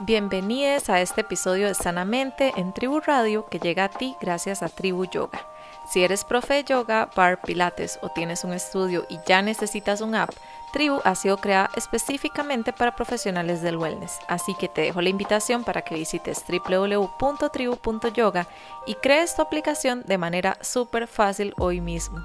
[0.00, 4.68] Bienvenidos a este episodio de Sanamente en Tribu Radio que llega a ti gracias a
[4.68, 5.44] Tribu Yoga.
[5.90, 10.14] Si eres profe de yoga, bar, pilates o tienes un estudio y ya necesitas un
[10.14, 10.30] app,
[10.72, 15.64] Tribu ha sido creada específicamente para profesionales del wellness, así que te dejo la invitación
[15.64, 18.46] para que visites www.tribu.yoga
[18.86, 22.24] y crees tu aplicación de manera súper fácil hoy mismo.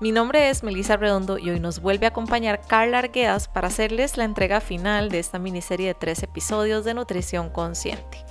[0.00, 4.16] Mi nombre es Melissa Redondo y hoy nos vuelve a acompañar Carla Arguedas para hacerles
[4.16, 8.24] la entrega final de esta miniserie de tres episodios de Nutrición Consciente.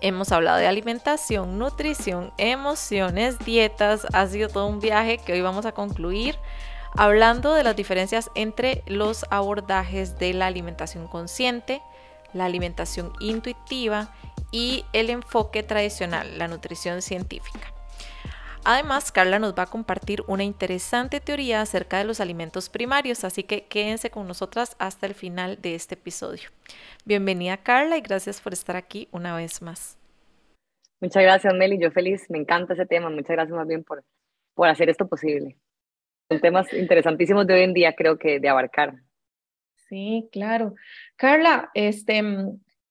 [0.00, 5.66] Hemos hablado de alimentación, nutrición, emociones, dietas, ha sido todo un viaje que hoy vamos
[5.66, 6.38] a concluir
[6.96, 11.82] hablando de las diferencias entre los abordajes de la alimentación consciente,
[12.32, 14.08] la alimentación intuitiva
[14.52, 17.74] y el enfoque tradicional, la nutrición científica.
[18.64, 23.42] Además, Carla nos va a compartir una interesante teoría acerca de los alimentos primarios, así
[23.42, 26.50] que quédense con nosotras hasta el final de este episodio.
[27.06, 29.98] Bienvenida Carla y gracias por estar aquí una vez más.
[31.00, 34.04] Muchas gracias Meli, yo feliz, me encanta ese tema, muchas gracias más bien por,
[34.54, 35.56] por hacer esto posible.
[36.28, 38.94] Son temas interesantísimos de hoy en día, creo que de abarcar.
[39.88, 40.74] Sí, claro.
[41.16, 42.22] Carla, este,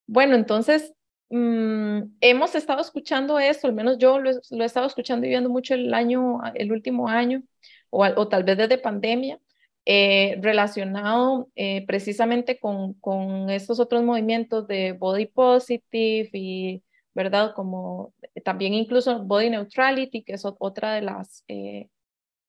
[0.07, 0.93] bueno, entonces
[1.29, 5.75] Mm, hemos estado escuchando esto, al menos yo lo, he estado escuchando y viendo mucho
[5.75, 7.43] el año, el último año,
[7.89, 9.39] o, o tal vez desde pandemia,
[9.85, 16.83] eh, relacionado eh, precisamente con, con estos otros movimientos de body positive y,
[17.15, 17.53] ¿verdad?
[17.55, 18.13] Como
[18.43, 21.89] también incluso body neutrality, que es otra de las, eh,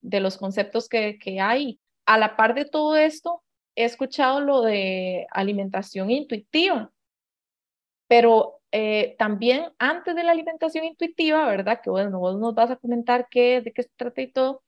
[0.02, 1.80] de los conceptos que, que hay.
[2.06, 3.42] A la par de todo esto,
[3.74, 6.92] he escuchado lo de alimentación intuitiva,
[8.06, 11.80] pero eh, también antes de la alimentación intuitiva, ¿verdad?
[11.82, 14.62] Que bueno, vos nos vas a comentar qué, de qué se trata y todo.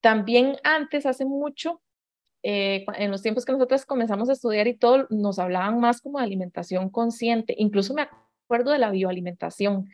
[0.00, 1.80] También antes, hace mucho,
[2.44, 6.18] eh, en los tiempos que nosotros comenzamos a estudiar y todo, nos hablaban más como
[6.18, 7.54] de alimentación consciente.
[7.56, 9.88] Incluso me acuerdo de la bioalimentación.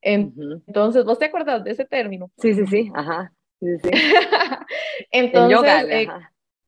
[0.00, 2.30] Entonces, ¿vos te acuerdas de ese término?
[2.38, 3.32] Sí, sí, sí, ajá.
[3.60, 3.92] Entonces,
[5.10, 6.08] en yoga, eh,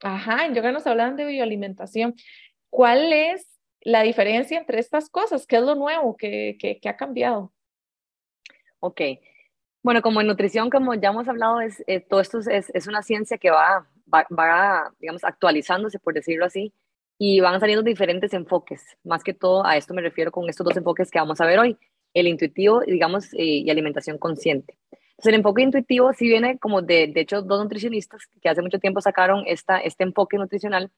[0.03, 2.15] ajá, en yoga nos hablaban de bioalimentación.
[2.71, 3.56] ¿Cuál es
[3.86, 5.47] la diferencia entre estas cosas?
[5.47, 7.52] ¿Qué es lo nuevo que, que, ha cambiado?
[8.80, 9.00] Ok.
[9.80, 13.04] Bueno, como en nutrición, como ya hemos hablado, es, eh, todo esto es, es, una
[13.04, 16.72] ciencia que va, va, digamos, actualizándose, por decirlo así,
[17.16, 18.82] y van saliendo diferentes enfoques.
[19.04, 21.60] Más que todo, a esto me refiero con estos dos enfoques que vamos a ver
[21.60, 21.78] hoy,
[22.12, 24.76] el intuitivo, digamos, eh, y alimentación consciente.
[24.91, 28.80] Entonces, el enfoque intuitivo sí viene como de, de hecho, dos nutricionistas que hace mucho
[28.80, 30.91] tiempo sacaron esta, este enfoque nutricional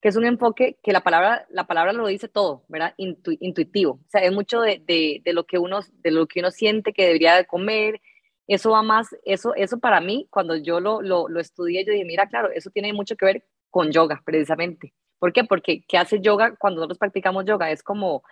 [0.00, 2.94] que es un enfoque que la palabra, la palabra lo dice todo, ¿verdad?
[2.96, 3.92] intuitivo.
[3.92, 7.06] O sea, es mucho de, de, lo que uno, de lo que uno siente que
[7.06, 8.00] debería de comer.
[8.46, 12.04] Eso va más, eso, eso para mí, cuando yo lo, lo, lo estudié, yo dije,
[12.04, 14.92] mira, claro, eso tiene mucho que ver con yoga, precisamente.
[15.18, 15.44] ¿Por qué?
[15.44, 17.70] Porque ¿qué hace yoga cuando nosotros practicamos yoga?
[17.70, 18.22] Es como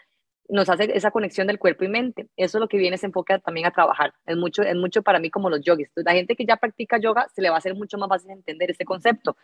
[0.49, 2.29] nos hace esa conexión del cuerpo y mente.
[2.37, 4.13] Eso es lo que viene ese enfoque también a trabajar.
[4.27, 5.91] Es mucho, es mucho para mí como los yogis.
[5.97, 8.71] la gente que ya practica yoga se le va a hacer mucho más fácil entender
[8.71, 9.37] este concepto,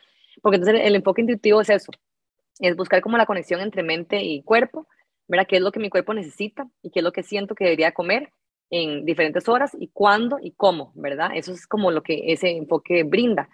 [0.42, 1.92] porque entonces el enfoque intuitivo es eso,
[2.60, 4.86] es buscar como la conexión entre mente y cuerpo,
[5.28, 5.46] ¿verdad?
[5.48, 7.92] ¿Qué es lo que mi cuerpo necesita y qué es lo que siento que debería
[7.92, 8.32] comer
[8.70, 11.30] en diferentes horas y cuándo y cómo, ¿verdad?
[11.34, 13.48] Eso es como lo que ese enfoque brinda.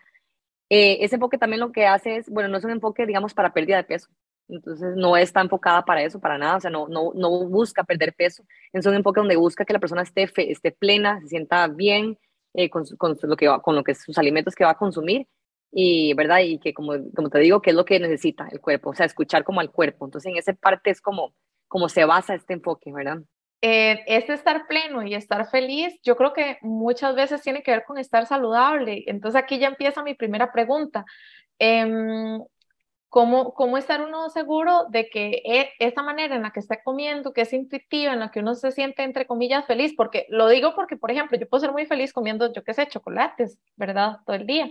[0.69, 3.53] Eh, ese enfoque también lo que hace es, bueno, no es un enfoque, digamos, para
[3.53, 4.09] pérdida de peso.
[4.49, 6.57] Entonces, no está enfocada para eso, para nada.
[6.57, 8.45] O sea, no, no, no busca perder peso.
[8.73, 12.19] Es un enfoque donde busca que la persona esté, esté plena, se sienta bien
[12.55, 15.27] eh, con, con, lo que va, con lo que sus alimentos que va a consumir
[15.71, 16.41] y, ¿verdad?
[16.41, 18.91] Y que como, como te digo, ¿qué es lo que necesita el cuerpo?
[18.91, 20.05] O sea, escuchar como al cuerpo.
[20.05, 21.35] Entonces, en esa parte es como,
[21.69, 23.19] como se basa este enfoque, ¿verdad?
[23.63, 27.85] Eh, este estar pleno y estar feliz, yo creo que muchas veces tiene que ver
[27.85, 29.05] con estar saludable.
[29.07, 31.05] Entonces, aquí ya empieza mi primera pregunta.
[31.59, 32.39] Eh,
[33.17, 37.33] ¿Cómo, ¿Cómo estar uno seguro de que e, esta manera en la que está comiendo,
[37.33, 39.95] que es intuitiva, en la que uno se siente, entre comillas, feliz?
[39.97, 42.87] Porque lo digo porque, por ejemplo, yo puedo ser muy feliz comiendo, yo qué sé,
[42.89, 44.19] chocolates, ¿verdad?
[44.27, 44.69] Todo el día.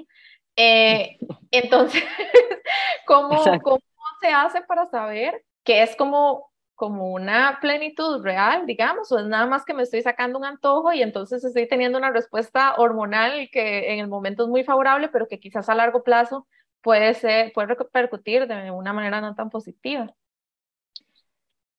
[0.55, 1.17] Eh,
[1.51, 2.03] entonces,
[3.07, 3.81] ¿cómo, ¿cómo
[4.21, 9.47] se hace para saber que es como, como una plenitud real, digamos, o es nada
[9.47, 13.93] más que me estoy sacando un antojo y entonces estoy teniendo una respuesta hormonal que
[13.93, 16.47] en el momento es muy favorable, pero que quizás a largo plazo
[16.81, 20.13] puede ser, puede repercutir de una manera no tan positiva?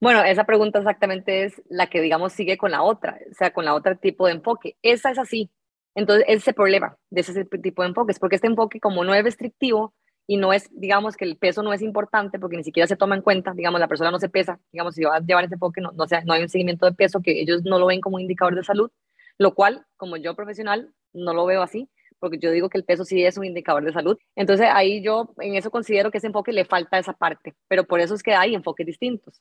[0.00, 3.64] Bueno, esa pregunta exactamente es la que, digamos, sigue con la otra, o sea, con
[3.64, 4.76] la otra tipo de enfoque.
[4.82, 5.50] Esa es así,
[5.96, 9.94] entonces, ese problema de ese tipo de enfoques, porque este enfoque como no es restrictivo
[10.26, 13.16] y no es, digamos, que el peso no es importante porque ni siquiera se toma
[13.16, 15.80] en cuenta, digamos, la persona no se pesa, digamos, si va a llevar ese enfoque,
[15.80, 18.16] no, no, sea, no hay un seguimiento de peso que ellos no lo ven como
[18.16, 18.90] un indicador de salud,
[19.38, 21.88] lo cual, como yo profesional, no lo veo así,
[22.18, 24.18] porque yo digo que el peso sí es un indicador de salud.
[24.34, 28.00] Entonces ahí yo en eso considero que ese enfoque le falta esa parte, pero por
[28.00, 29.40] eso es que hay enfoques distintos.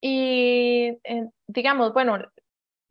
[0.00, 2.18] y eh, digamos, bueno,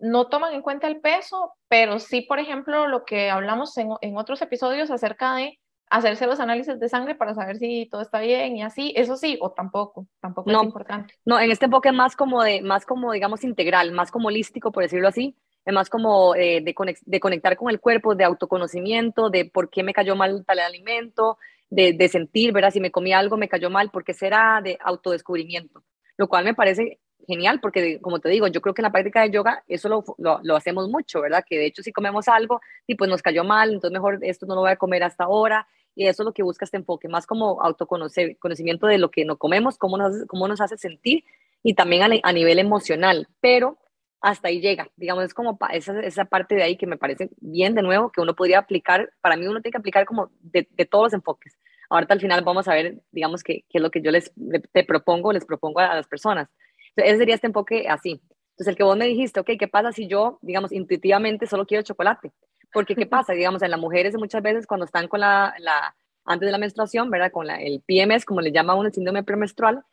[0.02, 4.18] no toman en cuenta el peso, pero sí, por ejemplo, lo que hablamos en, en
[4.18, 5.60] otros episodios acerca de
[5.92, 9.38] hacerse los análisis de sangre para saber si todo está bien y así, eso sí,
[9.42, 11.14] o tampoco, tampoco no, es importante.
[11.26, 14.84] No, en este enfoque más como de, más como, digamos, integral, más como holístico, por
[14.84, 16.74] decirlo así, es más como eh, de,
[17.06, 21.38] de, conectar con el cuerpo, de autoconocimiento, de por qué me cayó mal tal alimento,
[21.70, 22.72] de, de sentir, ¿verdad?
[22.72, 24.62] Si me comí algo, me cayó mal, ¿por qué será?
[24.64, 25.84] De autodescubrimiento,
[26.18, 29.22] lo cual me parece genial porque, como te digo, yo creo que en la práctica
[29.22, 31.44] de yoga eso lo, lo, lo, hacemos mucho, ¿verdad?
[31.48, 34.56] Que de hecho si comemos algo y pues nos cayó mal, entonces mejor esto no
[34.56, 37.28] lo voy a comer hasta ahora y eso es lo que busca este enfoque, más
[37.28, 41.24] como autoconocimiento de lo que nos comemos, cómo nos, cómo nos hace sentir
[41.64, 43.78] y también a, nivel emocional, pero
[44.22, 47.76] hasta ahí llega, digamos, es como esa, esa parte de ahí que me parece bien
[47.76, 51.06] de nuevo, que uno podría aplicar, para mí uno tiene que aplicar como de, todos
[51.06, 51.58] los enfoques.
[51.90, 54.32] Ahorita al final vamos a ver, digamos, qué, qué es lo que yo les
[54.72, 56.48] te propongo, les propongo a, las personas.
[56.96, 58.22] Entonces, ese sería este enfoque así.
[58.52, 61.84] Entonces, el que vos me dijiste, ok, ¿qué pasa si yo, digamos, intuitivamente solo quiero
[61.84, 62.32] chocolate?
[62.74, 63.34] Porque, ¿qué pasa?
[63.34, 65.96] Digamos, en las mujeres muchas veces cuando están con la, la
[66.26, 67.32] antes de la menstruación, ¿verdad?
[67.32, 69.84] Con la, el PMS, como le llama uno el síndrome premenstrual,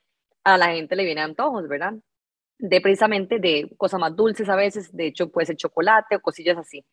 [0.44, 1.94] a la gente le vienen antojos, ¿verdad?
[2.58, 6.58] De precisamente de cosas más dulces a veces, de hecho puede ser chocolate o cosillas
[6.58, 6.84] así.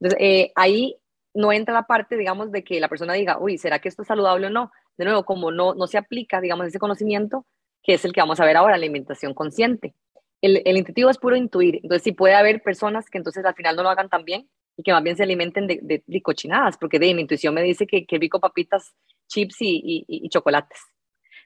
[0.00, 0.96] Entonces, eh, ahí
[1.34, 4.08] no entra la parte, digamos, de que la persona diga, uy, ¿será que esto es
[4.08, 4.70] saludable o no?
[4.96, 7.46] De nuevo, como no, no se aplica, digamos, ese conocimiento,
[7.84, 9.94] que es el que vamos a ver ahora, la alimentación consciente.
[10.40, 13.76] El, el intuitivo es puro intuir, entonces sí puede haber personas que entonces al final
[13.76, 16.98] no lo hagan tan bien, y que más bien se alimenten de, de, cochinadas, porque
[16.98, 18.94] de mi intuición me dice que, que rico papitas,
[19.28, 20.80] chips y, y, chocolates.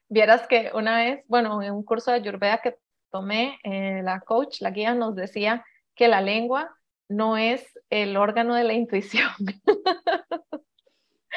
[0.08, 2.76] Vieras que una vez, bueno, en un curso de Ayurveda que
[3.10, 5.64] tomé, eh, la coach, la guía nos decía
[5.94, 6.74] que la lengua
[7.08, 9.30] no es el órgano de la intuición.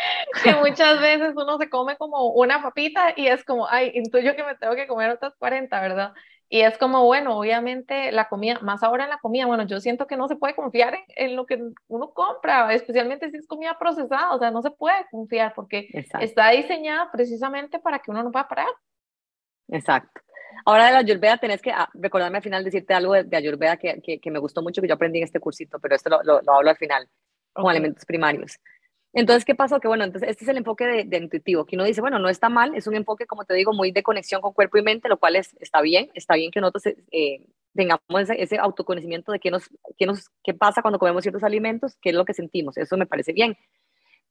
[0.44, 4.44] que muchas veces uno se come como una papita y es como, ay, intuyo que
[4.44, 6.14] me tengo que comer otras 40, ¿verdad?
[6.54, 10.06] Y es como, bueno, obviamente la comida, más ahora en la comida, bueno, yo siento
[10.06, 14.34] que no se puede confiar en, lo que uno compra, especialmente si es comida procesada,
[14.34, 18.50] o sea, no se puede confiar porque está diseñada precisamente para que uno no pueda
[18.50, 18.68] parar.
[19.70, 20.22] Exacto.
[20.66, 24.02] Ahora de la Ayurveda tenés que ah, recordarme al final decirte algo de, Ayurveda que,
[24.22, 26.70] que, me gustó mucho, que yo aprendí en este cursito, pero esto lo, lo, hablo
[26.70, 27.08] al final,
[27.54, 28.60] con alimentos primarios.
[29.14, 29.80] Entonces, ¿qué pasó?
[29.80, 32.48] Que bueno, entonces este es el enfoque de, intuitivo, que uno dice, bueno, no está
[32.48, 35.18] mal, es un enfoque, como te digo, muy de conexión con cuerpo y mente, lo
[35.18, 38.02] cual es, está bien, está bien que nosotros eh, tengamos
[38.38, 42.16] ese, autoconocimiento de qué, nos, qué, nos, qué pasa cuando comemos ciertos alimentos, qué es
[42.16, 43.58] lo que sentimos, eso me parece bien,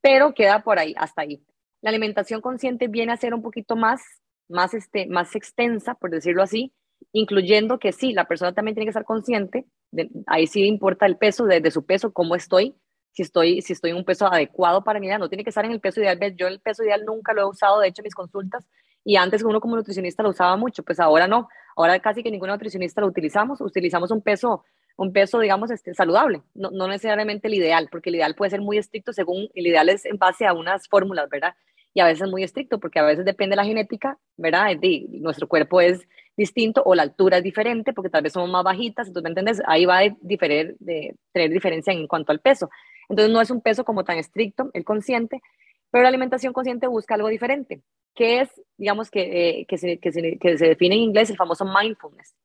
[0.00, 1.44] pero queda por ahí, hasta ahí.
[1.82, 4.00] La alimentación consciente viene a ser un poquito más,
[4.48, 6.72] más, este, más extensa, por decirlo así,
[7.12, 11.18] incluyendo que sí, la persona también tiene que estar consciente, de, ahí sí importa el
[11.18, 12.76] peso, de, de su peso, cómo estoy,
[13.12, 15.64] si estoy, si estoy en un peso adecuado para mi edad, no tiene que estar
[15.64, 16.18] en el peso ideal.
[16.36, 18.64] Yo el peso ideal nunca lo he usado, de hecho, en mis consultas,
[19.04, 22.48] y antes uno como nutricionista lo usaba mucho, pues ahora no, ahora casi que ningún
[22.48, 24.64] nutricionista lo utilizamos, utilizamos un peso,
[24.96, 28.60] un peso, digamos, este, saludable, no, no necesariamente el ideal, porque el ideal puede ser
[28.60, 31.54] muy estricto según, el ideal es en base a unas fórmulas, ¿verdad?
[31.94, 34.76] Y a veces muy estricto, porque a veces depende de la genética, ¿verdad?
[34.78, 38.62] De, nuestro cuerpo es distinto o la altura es diferente, porque tal vez somos más
[38.62, 39.62] bajitas, entonces, ¿me entiendes?
[39.66, 42.68] Ahí va a diferir, de, tener diferencia en cuanto al peso.
[43.10, 45.42] Entonces no es un peso como tan estricto, el consciente,
[45.90, 47.82] pero la alimentación consciente busca algo diferente,
[48.14, 48.48] que es,
[48.78, 49.20] digamos, que,
[49.60, 50.20] eh, que, se, que, se,
[50.68, 52.36] define en inglés el famoso mindfulness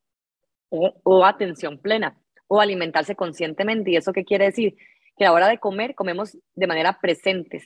[0.68, 2.18] o, atención plena
[2.48, 3.92] o alimentarse conscientemente.
[3.92, 4.76] ¿Y eso qué quiere decir?
[5.16, 7.64] Que a la hora de comer comemos de manera presentes.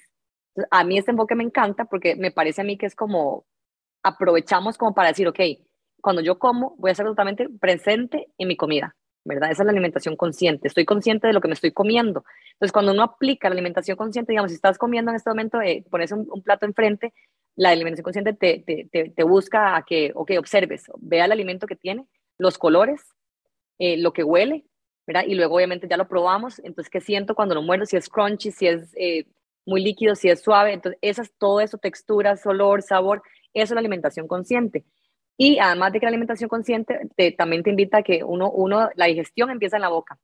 [0.70, 3.46] a mí este enfoque me encanta porque me parece a mí que es como
[4.02, 5.40] aprovechamos como para decir, ok,
[6.02, 8.94] cuando yo como voy a ser totalmente presente en mi comida.
[9.34, 9.50] ¿Verdad?
[9.50, 10.68] Esa es la alimentación consciente.
[10.68, 12.24] Estoy consciente de lo que me estoy comiendo.
[12.52, 15.84] Entonces, cuando uno aplica la alimentación consciente, digamos, si estás comiendo en este momento, eh,
[15.90, 17.12] pones un, plato enfrente,
[17.56, 21.76] la alimentación consciente te, te, te, busca a que, ok, observes, vea el alimento que
[21.76, 22.06] tiene,
[22.38, 23.00] los colores,
[23.78, 24.64] eh, lo que huele,
[25.06, 25.24] ¿verdad?
[25.26, 26.58] Y luego, obviamente, ya lo probamos.
[26.60, 27.86] Entonces, ¿qué siento cuando lo muerdo?
[27.86, 29.26] Si es crunchy, si es eh,
[29.66, 30.72] muy líquido, si es suave.
[30.72, 33.22] Entonces, esas, todo eso, texturas, olor, sabor,
[33.52, 34.84] eso es la alimentación consciente.
[35.42, 37.00] Y además de que la alimentación consciente
[37.38, 40.18] también te invita a que uno, uno, la digestión empieza en la boca.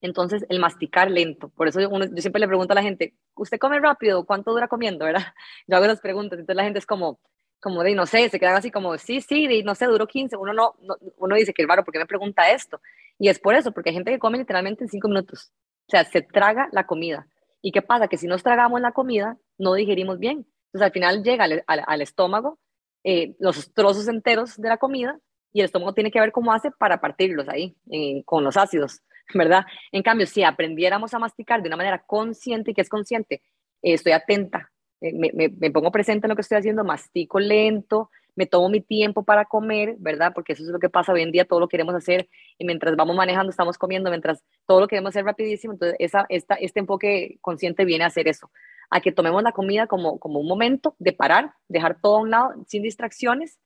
[0.00, 1.50] Entonces, el masticar lento.
[1.50, 4.24] Por eso yo, siempre le pregunto a la gente, ¿usted come rápido?
[4.24, 5.04] ¿Cuánto dura comiendo?
[5.04, 5.20] ¿verdad?
[5.66, 6.38] Yo hago esas preguntas.
[6.38, 7.20] Entonces la gente es como,
[7.60, 10.34] como de, no sé, se quedan así como, sí, sí, de, no sé, duró 15.
[10.38, 10.76] Uno, no,
[11.18, 12.80] uno dice, que raro, ¿por qué me pregunta esto?
[13.18, 15.52] Y es por eso, porque hay gente que come literalmente en cinco minutos.
[15.88, 17.26] O sea, se traga la comida.
[17.60, 18.08] ¿Y qué pasa?
[18.08, 20.46] Que si nos tragamos la comida, no digerimos bien.
[20.68, 22.58] Entonces, al final llega al estómago
[23.04, 25.18] eh, los trozos enteros de la comida
[25.52, 27.76] y el estómago tiene que ver cómo hace para partirlos ahí
[28.24, 29.02] con los ácidos,
[29.34, 29.64] ¿verdad?
[29.90, 33.42] En cambio, si aprendiéramos a masticar de una manera consciente y que es consciente,
[33.82, 38.10] eh, estoy atenta, eh, me, me, pongo presente en lo que estoy haciendo, mastico lento,
[38.34, 40.32] me tomo mi tiempo para comer, ¿verdad?
[40.34, 42.96] Porque eso es lo que pasa hoy en día, todo lo queremos hacer y mientras
[42.96, 47.38] vamos manejando estamos comiendo, mientras todo lo queremos hacer rapidísimo, entonces esa, esta, este enfoque
[47.40, 48.50] consciente viene a hacer eso,
[48.92, 52.30] a que tomemos la comida como, como un momento de parar, dejar todo a un
[52.30, 53.58] lado, sin distracciones,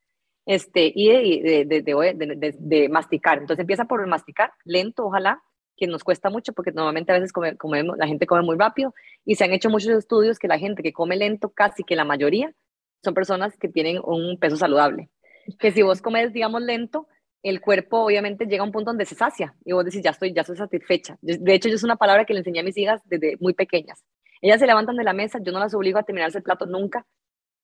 [0.47, 1.09] este, y
[1.43, 3.39] de, de, de, masticar.
[3.39, 5.43] Entonces empieza por masticar, lento, ojalá,
[5.77, 9.35] que nos cuesta mucho porque normalmente a veces comemos, la gente come muy rápido y
[9.35, 12.55] se han hecho muchos estudios que la gente que come lento, casi que la mayoría,
[13.03, 15.11] son personas que tienen un peso saludable.
[15.59, 17.09] Que si vos comes, digamos, lento,
[17.43, 20.33] el cuerpo obviamente llega a un punto donde se sacia y vos decís, ya estoy,
[20.33, 21.19] ya estoy satisfecha.
[21.21, 24.05] De hecho, yo es una palabra que le enseñé a mis hijas desde muy pequeñas.
[24.41, 27.07] Ellas se levantan de la mesa, yo no las obligo a terminarse el plato nunca,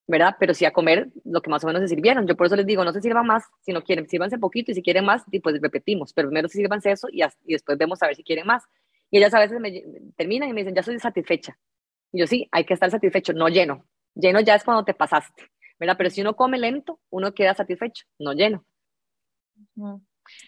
[0.07, 0.37] ¿verdad?
[0.39, 2.27] Pero sí a comer lo que más o menos se sirvieron.
[2.27, 4.75] Yo por eso les digo, no se sirvan más, si no quieren, sírvanse poquito y
[4.75, 8.17] si quieren más, pues repetimos, pero primero sírvanse eso y, y después vemos a ver
[8.17, 8.65] si quieren más.
[9.11, 9.85] Y ellas a veces me
[10.17, 11.59] terminan y me dicen, ya estoy satisfecha.
[12.13, 13.87] Y yo sí, hay que estar satisfecho, no lleno.
[14.15, 15.97] Lleno ya es cuando te pasaste, ¿verdad?
[15.97, 18.65] Pero si uno come lento, uno queda satisfecho, no lleno.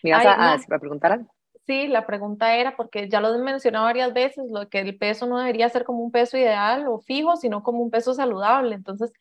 [0.03, 1.34] ¿Me vas a, preguntar algo?
[1.67, 5.27] Sí, la pregunta era, porque ya lo he mencionado varias veces, lo que el peso
[5.27, 8.75] no debería ser como un peso ideal o fijo, sino como un peso saludable.
[8.75, 9.13] Entonces,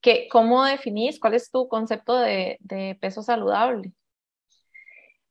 [0.00, 1.18] ¿qué, ¿cómo definís?
[1.18, 2.58] ¿Cuál es tu concepto de,
[3.00, 3.92] peso saludable?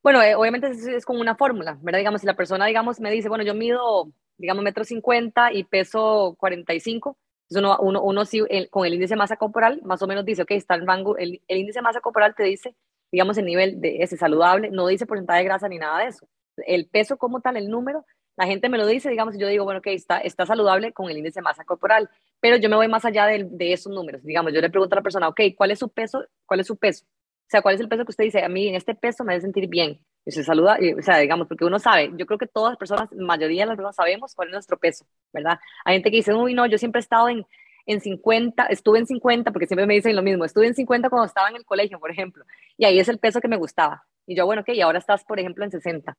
[0.04, 2.00] Bueno, eh, obviamente es, es, como una fórmula, ¿verdad?
[2.00, 6.36] Digamos, si la persona, digamos, me dice, bueno, yo mido, digamos, metro cincuenta y peso
[6.38, 7.18] 45,
[7.50, 10.52] entonces uno, uno, sí, con el índice de masa corporal, más o menos dice, ok,
[10.52, 12.76] está el rango, el, el, índice de masa corporal te dice,
[13.10, 16.28] digamos, el nivel de ese saludable, no dice porcentaje de grasa ni nada de eso.
[16.66, 18.06] El peso como tal, el número,
[18.38, 21.18] la gente me lo dice, digamos, yo digo, bueno, ok, está, está saludable con el
[21.18, 22.08] índice de masa corporal,
[22.40, 24.24] pero yo me voy más allá de, esos números.
[24.24, 26.24] Digamos, yo le pregunto a la persona, ok, ¿cuál es su peso?
[26.46, 27.04] ¿Cuál es su peso?
[27.06, 28.44] O sea, ¿cuál es el peso que usted dice?
[28.44, 30.00] A mí en este peso me hace sentir bien.
[30.24, 33.10] Y se saluda, o sea, digamos, porque uno sabe, yo creo que todas las personas,
[33.14, 35.58] mayoría de las personas sabemos cuál es nuestro peso, ¿verdad?
[35.86, 37.46] Hay gente que dice, uy, no, yo siempre he estado en,
[37.86, 41.26] en 50, estuve en 50, porque siempre me dicen lo mismo, estuve en 50 cuando
[41.26, 42.44] estaba en el colegio, por ejemplo,
[42.78, 44.04] y ahí es el peso que me gustaba.
[44.26, 46.18] Y yo, bueno, ok, y ahora estás, por ejemplo, en 60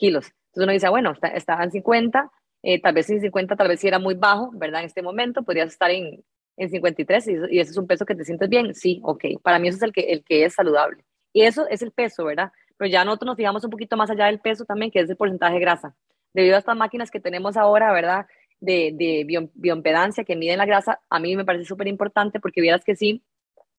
[0.00, 0.26] kilos.
[0.26, 2.30] Entonces uno dice, bueno, está, estaba en 50,
[2.62, 4.80] eh, tal vez en 50, tal vez si era muy bajo, ¿verdad?
[4.80, 6.24] En este momento podrías estar en,
[6.56, 8.74] en 53 y, y, ese es un peso que te sientes bien.
[8.74, 11.04] Sí, ok, para mí eso es el que, el que es saludable.
[11.32, 12.50] Y eso es el peso, ¿verdad?
[12.76, 15.16] Pero ya nosotros nos fijamos un poquito más allá del peso también, que es el
[15.16, 15.94] porcentaje de grasa.
[16.32, 18.26] Debido a estas máquinas que tenemos ahora, ¿verdad?
[18.60, 22.84] de, de bioimpedancia que miden la grasa, a mí me parece súper importante porque vieras
[22.84, 23.22] que sí,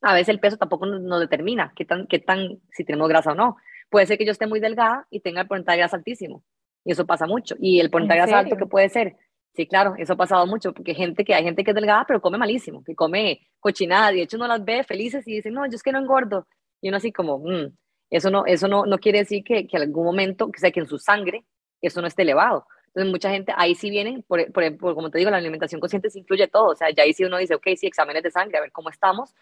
[0.01, 3.35] a veces el peso tampoco nos, determina qué tan, qué tan, si tenemos grasa o
[3.35, 3.57] no.
[3.91, 6.43] Puede ser que yo esté muy delgada y tenga el porcentaje de grasa altísimo.
[6.83, 7.55] Y eso pasa mucho.
[7.59, 9.17] Y el porcentaje de grasa alto que puede ser.
[9.53, 12.21] Sí, claro, eso ha pasado mucho, porque gente que, hay gente que es delgada, pero
[12.21, 15.65] come malísimo, que come cochinada, y de hecho uno las ve felices y dice, no,
[15.65, 16.47] yo es que no engordo.
[16.79, 17.75] Y uno así como, mm,
[18.11, 20.87] eso no, eso no, no quiere decir que, que algún momento, que sea que en
[20.87, 21.43] su sangre,
[21.81, 22.65] eso no esté elevado.
[22.87, 26.19] Entonces, mucha gente, ahí sí vienen, por, por, como te digo, la alimentación consciente se
[26.19, 26.71] incluye todo.
[26.71, 28.89] O sea, ya ahí sí uno dice, ok, sí, exámenes de sangre, a ver cómo
[28.89, 29.33] estamos.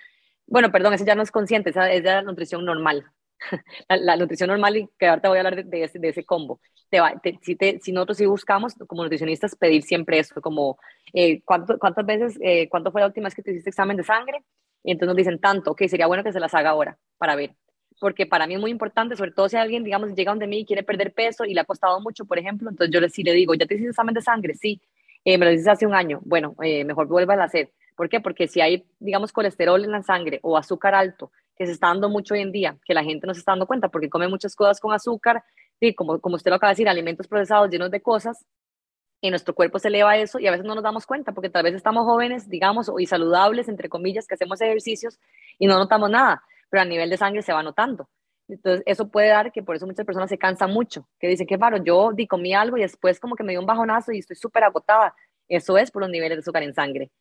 [0.47, 3.05] Bueno, perdón, eso ya no es consciente, esa es la nutrición normal.
[3.89, 6.59] la, nutrición normal, y que ahorita voy a hablar de, ese, combo.
[6.89, 10.77] Te va, si, te, si, nosotros sí buscamos, como nutricionistas, pedir siempre eso, como,
[11.13, 14.03] eh, ¿cuánto, ¿cuántas veces, eh, cuánto fue la última vez que te hiciste examen de
[14.03, 14.43] sangre?
[14.83, 17.55] Y entonces nos dicen tanto, ok, sería bueno que se las haga ahora, para ver
[17.99, 20.65] porque para mí es muy importante, sobre todo si alguien, digamos, llega donde mí y
[20.65, 23.53] quiere perder peso y le ha costado mucho, por ejemplo, entonces yo le, le digo,
[23.53, 24.53] ¿ya te hiciste examen de sangre?
[24.55, 24.81] Sí,
[25.25, 27.71] eh, me lo hiciste hace un año, bueno, eh, mejor vuelva a hacer.
[27.95, 28.21] ¿Por qué?
[28.21, 32.09] Porque si hay, digamos, colesterol en la sangre o azúcar alto, que se está dando
[32.09, 34.55] mucho hoy en día, que la gente no se está dando cuenta porque come muchas
[34.55, 35.43] cosas con azúcar,
[35.79, 38.45] y como, como usted lo acaba de decir, alimentos procesados llenos de cosas,
[39.21, 41.63] y nuestro cuerpo se eleva eso y a veces no nos damos cuenta porque tal
[41.63, 45.19] vez estamos jóvenes, digamos, y saludables, entre comillas, que hacemos ejercicios
[45.57, 48.09] y no notamos nada pero a nivel de sangre se va notando.
[48.47, 51.57] Entonces, eso puede dar que por eso muchas personas se cansan mucho, que dicen que,
[51.57, 54.35] paro, yo di, comí algo y después como que me dio un bajonazo y estoy
[54.35, 55.13] súper agotada.
[55.47, 57.11] Eso es por los niveles de azúcar en sangre.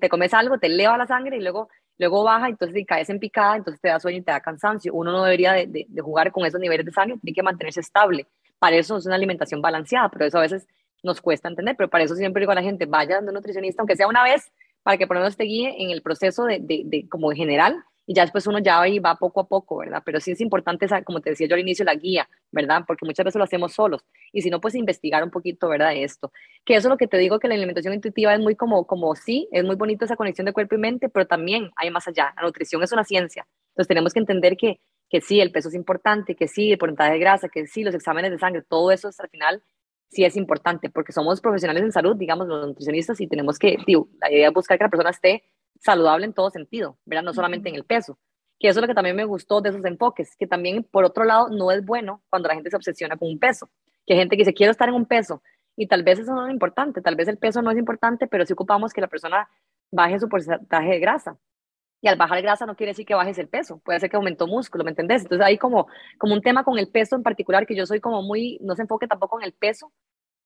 [0.00, 3.18] te comes algo, te eleva la sangre y luego, luego baja, entonces y caes en
[3.18, 4.92] picada, entonces te da sueño y te da cansancio.
[4.94, 8.26] Uno no debería de, de, jugar con esos niveles de sangre, tiene que mantenerse estable.
[8.58, 10.66] Para eso es una alimentación balanceada, pero eso a veces
[11.02, 13.82] nos cuesta entender, pero para eso siempre digo a la gente, vaya a un nutricionista,
[13.82, 14.50] aunque sea una vez,
[14.82, 17.36] para que por lo menos te guíe en el proceso de, de, de como en
[17.36, 20.02] general, y ya después uno ya y va poco a poco, ¿verdad?
[20.04, 22.82] Pero sí es importante, esa, como te decía yo al inicio, la guía, ¿verdad?
[22.86, 25.94] Porque muchas veces lo hacemos solos y si no, pues investigar un poquito, ¿verdad?
[25.94, 26.32] Esto.
[26.64, 29.14] Que eso es lo que te digo, que la alimentación intuitiva es muy como, como
[29.14, 32.34] sí, es muy bonito esa conexión de cuerpo y mente, pero también hay más allá.
[32.36, 33.46] La nutrición es una ciencia.
[33.70, 37.12] Entonces tenemos que entender que, que sí, el peso es importante, que sí, el porcentaje
[37.12, 39.62] de grasa, que sí, los exámenes de sangre, todo eso al final
[40.10, 44.08] sí es importante porque somos profesionales en salud, digamos, los nutricionistas, y tenemos que, digo,
[44.20, 45.44] la idea es buscar que la persona esté
[45.84, 47.22] saludable en todo sentido, ¿verdad?
[47.22, 48.18] No solamente en el peso.
[48.58, 51.24] Que eso es lo que también me gustó de esos enfoques, que también, por otro
[51.24, 53.68] llado, no es bueno cuando la gente se obsesiona con un peso.
[54.06, 55.42] Que hay gente que dice, quiero estar en un peso,
[55.76, 58.46] y tal vez eso no es importante, tal vez el peso no es importante, pero
[58.46, 59.48] sí ocupamos que la persona
[59.90, 61.36] baje su porcentaje de grasa.
[62.00, 64.46] Y al bajar grasa no quiere decir que bajes el peso, puede ser que aumentó
[64.46, 65.22] músculo, ¿me entendés?
[65.22, 65.86] Entonces hay como,
[66.18, 68.82] como un tema con el peso en particular que yo soy como muy, no se
[68.82, 69.92] enfoque tampoco en el peso,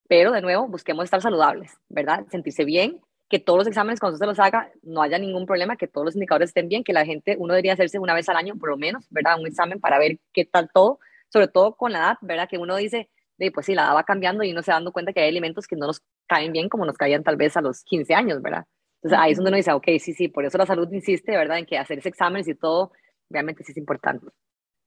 [0.08, 2.26] pero de nuevo, busquemos estar saludables, ¿verdad?
[2.30, 5.86] Sentirse bien, que todos los exámenes cuando usted los haga no haya ningún problema, que
[5.86, 8.56] todos los indicadores estén bien, que la gente, uno debería hacerse una vez al año
[8.56, 9.38] por lo menos, ¿verdad?
[9.38, 12.48] Un examen para ver qué tal todo, sobre todo con la edad, ¿verdad?
[12.48, 13.10] Que uno dice,
[13.52, 15.66] pues sí, la edad va cambiando y uno se da dando cuenta que hay alimentos
[15.66, 18.64] que no nos caen bien como nos caían tal vez a los 15 años, ¿verdad?
[18.96, 21.58] Entonces ahí es donde uno dice, ok, sí, sí, por eso la salud insiste, ¿verdad?
[21.58, 22.92] En que hacer ese exámenes y todo,
[23.30, 24.26] realmente sí es importante.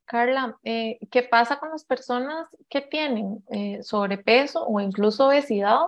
[0.05, 5.85] Carla, eh, ¿qué pasa con las personas que tienen eh, sobrepeso o incluso obesidad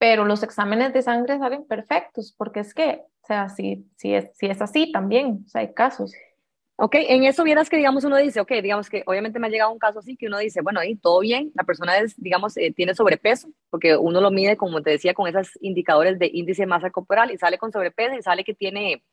[0.00, 4.30] pero los exámenes de sangre salen perfectos, porque es que, o sea, si, si, es,
[4.32, 6.14] si es así también, o sea, hay casos.
[6.76, 9.70] Ok, en eso vieras que, digamos, uno dice, ok, digamos que obviamente me ha llegado
[9.70, 12.72] un caso así que uno dice, bueno, ahí todo bien, la persona es, digamos, eh,
[12.74, 16.66] tiene sobrepeso, porque uno lo mide, como te decía, con esos indicadores de índice de
[16.66, 19.04] masa corporal y sale con sobrepeso y sale que tiene,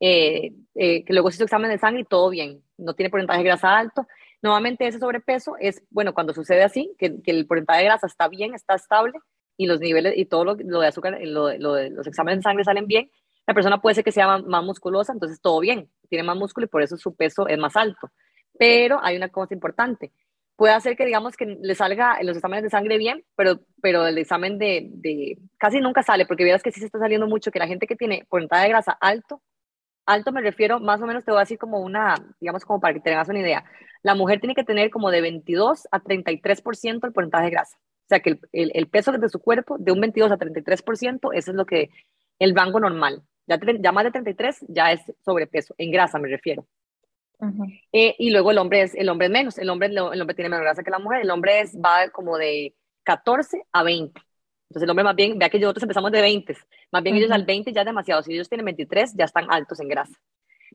[0.00, 3.38] eh, eh, que luego se hizo examen de sangre y todo bien, no tiene porcentaje
[3.38, 4.06] de grasa alto.
[4.42, 8.28] Nuevamente ese sobrepeso es, bueno, cuando sucede así, que, que el porcentaje de grasa está
[8.28, 9.14] bien, está estable,
[9.56, 12.86] y los niveles y todo lo, de azúcar, lo, de los exámenes de sangre salen
[12.86, 13.10] bien,
[13.46, 16.68] la persona puede ser que sea más, musculosa, entonces todo bien, tiene más músculo y
[16.68, 18.10] por eso su peso es más alto.
[18.58, 20.12] Pero hay una cosa importante,
[20.56, 24.18] puede hacer que digamos que le salga los exámenes de sangre bien, pero, pero el
[24.18, 27.58] examen de, de casi nunca sale, porque veas que sí se está saliendo mucho, que
[27.58, 29.42] la gente que tiene porcentaje de grasa alto,
[30.06, 32.94] alto me refiero, más o menos te voy a decir como una, digamos como para
[32.94, 33.64] que tengas una idea,
[34.02, 37.76] la mujer tiene que tener como de 22 a 33% el porcentaje de grasa.
[38.06, 41.50] O sea, que el, el, peso de su cuerpo, de un 22 a 33%, eso
[41.50, 41.90] es lo que
[42.38, 43.22] el rango normal.
[43.48, 46.66] Ya, ya más de 33 ya es sobrepeso, en grasa me refiero.
[47.92, 50.48] Eh, y luego el hombre es el hombre es menos, el hombre, el hombre tiene
[50.48, 54.20] menos grasa que la mujer, el hombre es, va como de 14 a 20.
[54.68, 56.56] Entonces el hombre más bien, vea que nosotros empezamos de 20,
[56.92, 59.80] más bien ellos al 20 ya es demasiado, si ellos tienen 23 ya están altos
[59.80, 60.14] en grasa,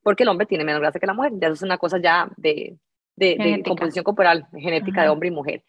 [0.04, 2.30] porque el hombre tiene menos grasa que la mujer, ya eso es una cosa ya
[2.38, 2.78] de,
[3.16, 5.64] de, de composición corporal, genética de hombre y mujer.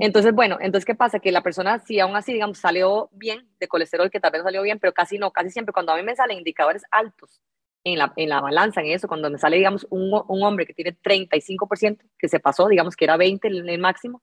[0.00, 1.18] Entonces, bueno, entonces, ¿qué pasa?
[1.18, 4.62] Que la persona, si aún así, digamos, salió bien de colesterol, que tal vez salió
[4.62, 7.40] bien, pero casi no, casi siempre, cuando a mí me salen indicadores altos
[7.84, 10.74] en la, en la balanza, en eso, cuando me sale, digamos, un, un hombre que
[10.74, 14.22] tiene 35%, que se pasó, digamos, que era 20 el, el máximo,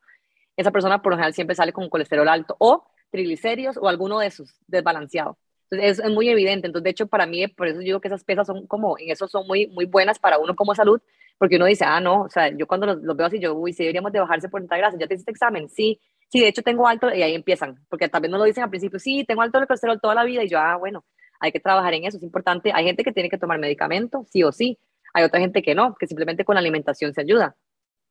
[0.57, 4.27] esa persona por lo general siempre sale con colesterol alto o triglicéridos o alguno de
[4.27, 5.37] esos desbalanceado.
[5.69, 6.67] Entonces, es, es, muy evidente.
[6.67, 9.27] Entonces, de hecho, para mí, por eso digo que esas pesas son como, en eso
[9.27, 11.01] son muy, muy buenas para uno como salud,
[11.37, 13.83] porque uno dice, ah, no, o sea, yo cuando los, veo así, yo, uy, sí
[13.83, 16.87] deberíamos de bajarse por tanta grasa, ya te hiciste examen, sí, sí, de hecho tengo
[16.87, 19.67] alto, y ahí empiezan, porque también no lo dicen al principio, sí, tengo alto el
[19.67, 21.05] colesterol toda la vida, y yo, ah, bueno,
[21.39, 24.43] hay que trabajar en eso, es importante, hay gente que tiene que tomar medicamento, sí
[24.43, 24.77] o sí,
[25.13, 27.55] hay otra gente que no, que simplemente con la alimentación se ayuda.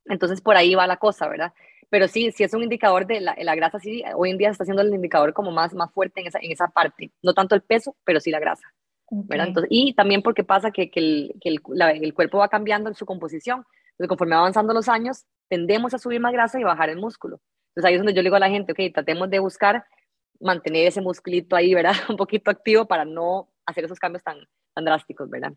[0.07, 1.53] Entonces, por ahí va la cosa, ¿verdad?
[1.91, 4.65] Pero sí, sí es un indicador de la, la grasa, sí, hoy en día está
[4.65, 7.63] siendo el indicador como más, más fuerte en esa, en esa parte, no tanto el
[7.63, 8.67] peso, pero sí la grasa.
[9.29, 11.61] Entonces, y también porque pasa que, que, el, que el,
[12.03, 13.65] el, cuerpo va cambiando en su composición.
[13.93, 17.41] Entonces, conforme avanzando los años, tendemos a subir más grasa y bajar el músculo.
[17.69, 19.85] Entonces, ahí es donde yo le digo a la gente, ok, tratemos de buscar
[20.41, 21.93] mantener ese musculito ahí, ¿verdad?
[22.09, 24.39] Un poquito activo para no hacer esos cambios tan,
[24.75, 25.53] tan drásticos, ¿verdad?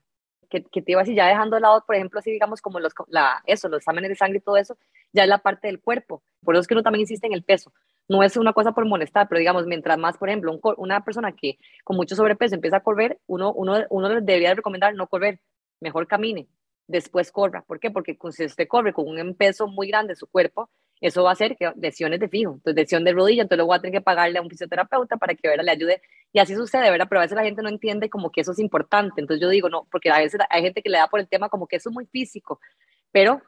[0.49, 2.93] Que, que te iba así, ya dejando de lado, por ejemplo, así digamos como los,
[3.07, 4.77] la, eso, los exámenes de sangre y todo eso,
[5.11, 6.23] ya es la parte del cuerpo.
[6.41, 7.73] Por eso es que uno también insiste en el peso.
[8.09, 11.57] No es una cosa por molestar, pero digamos, mientras más, por ejemplo, una persona que
[11.83, 15.39] con mucho sobrepeso empieza a correr, uno, uno, uno debería recomendar no correr,
[15.81, 16.47] mejor camine,
[16.87, 17.63] después corra.
[17.63, 17.91] ¿Por qué?
[17.91, 20.69] Porque si usted corre con un peso muy grande en su cuerpo,
[21.01, 23.75] eso va a hacer que lesiones de fijo, entonces lesión de rodilla, entonces luego va
[23.75, 26.01] a tener que pagarle a un fisioterapeuta para que le ayude
[26.33, 27.07] y así sucede, ¿verdad?
[27.07, 29.69] Pero a veces la gente no entiende como que eso es importante, entonces yo digo,
[29.69, 31.89] no, porque a veces hay gente que le da por el tema como que eso
[31.89, 32.59] es muy físico,
[33.11, 33.41] pero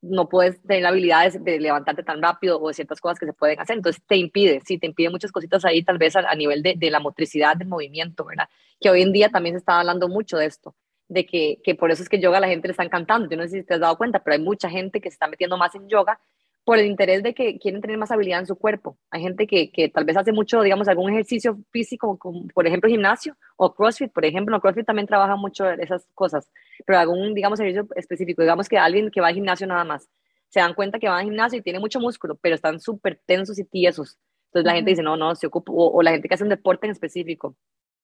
[0.00, 3.32] no puedes tener la habilidad de, levantarte tan rápido o de ciertas cosas que se
[3.32, 6.62] pueden hacer, entonces te impide, sí, te impide muchas cositas ahí, tal vez a, nivel
[6.62, 8.48] de, de, la motricidad del movimiento, ¿verdad?
[8.80, 10.74] Que hoy en día también se está hablando mucho de esto,
[11.08, 13.36] de que, que por eso es que yoga a la gente le está encantando, yo
[13.36, 15.56] no sé si te has dado cuenta, pero hay mucha gente que se está metiendo
[15.58, 16.18] más en yoga
[16.64, 18.96] por el interés de que quieren tener más habilidad en su cuerpo.
[19.10, 22.88] Hay gente que, que tal vez hace mucho, digamos, algún ejercicio físico, como por ejemplo
[22.88, 24.60] gimnasio o CrossFit, por ejemplo.
[24.60, 26.48] CrossFit también trabaja mucho esas cosas,
[26.86, 28.42] pero algún, digamos, ejercicio específico.
[28.42, 30.08] Digamos que alguien que va al gimnasio nada más,
[30.48, 33.58] se dan cuenta que va al gimnasio y tiene mucho músculo, pero están súper tensos
[33.58, 34.18] y tiesos.
[34.46, 36.86] Entonces la gente dice, no, no, se ocupa, o, la gente que hace un deporte
[36.86, 37.56] en específico,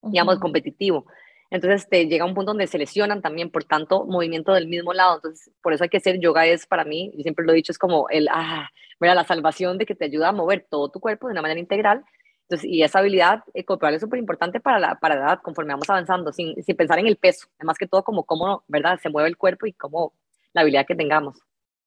[0.03, 1.07] digamos, competitivo.
[1.51, 5.17] Entonces te llega un punto donde se lesionan también por tanto movimiento del mismo lado.
[5.17, 7.73] Entonces, por eso hay que hacer yoga es para mí, yo siempre lo he dicho,
[7.73, 8.69] es como el, ah,
[9.01, 12.05] la salvación de que te ayuda a mover todo tu cuerpo de una manera integral.
[12.43, 15.73] Entonces, y esa habilidad eh, corporal es súper importante para la, para la edad, conforme
[15.73, 18.99] vamos avanzando, sin, sin pensar en el peso, más que todo como cómo, ¿verdad?
[19.03, 20.15] Se mueve el cuerpo y cómo
[20.55, 21.39] la habilidad que tengamos.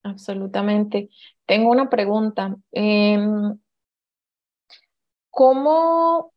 [0.03, 1.09] Absolutamente.
[1.45, 2.55] Tengo una pregunta.
[2.71, 3.57] Em,
[5.29, 6.33] ¿Cómo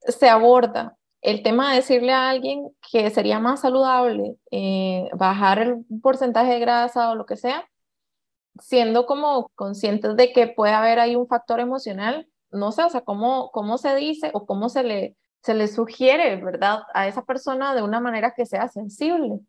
[0.00, 0.95] se aborda
[1.26, 6.60] el tema de decirle a alguien que sería más saludable eh, bajar el porcentaje de
[6.60, 7.68] grasa o lo que sea,
[8.60, 13.00] siendo como conscientes de que puede haber ahí un factor emocional, no sé, o sea,
[13.00, 17.74] cómo, cómo se dice o cómo se le, se le sugiere, ¿verdad?, a esa persona
[17.74, 19.40] de una manera que sea sensible.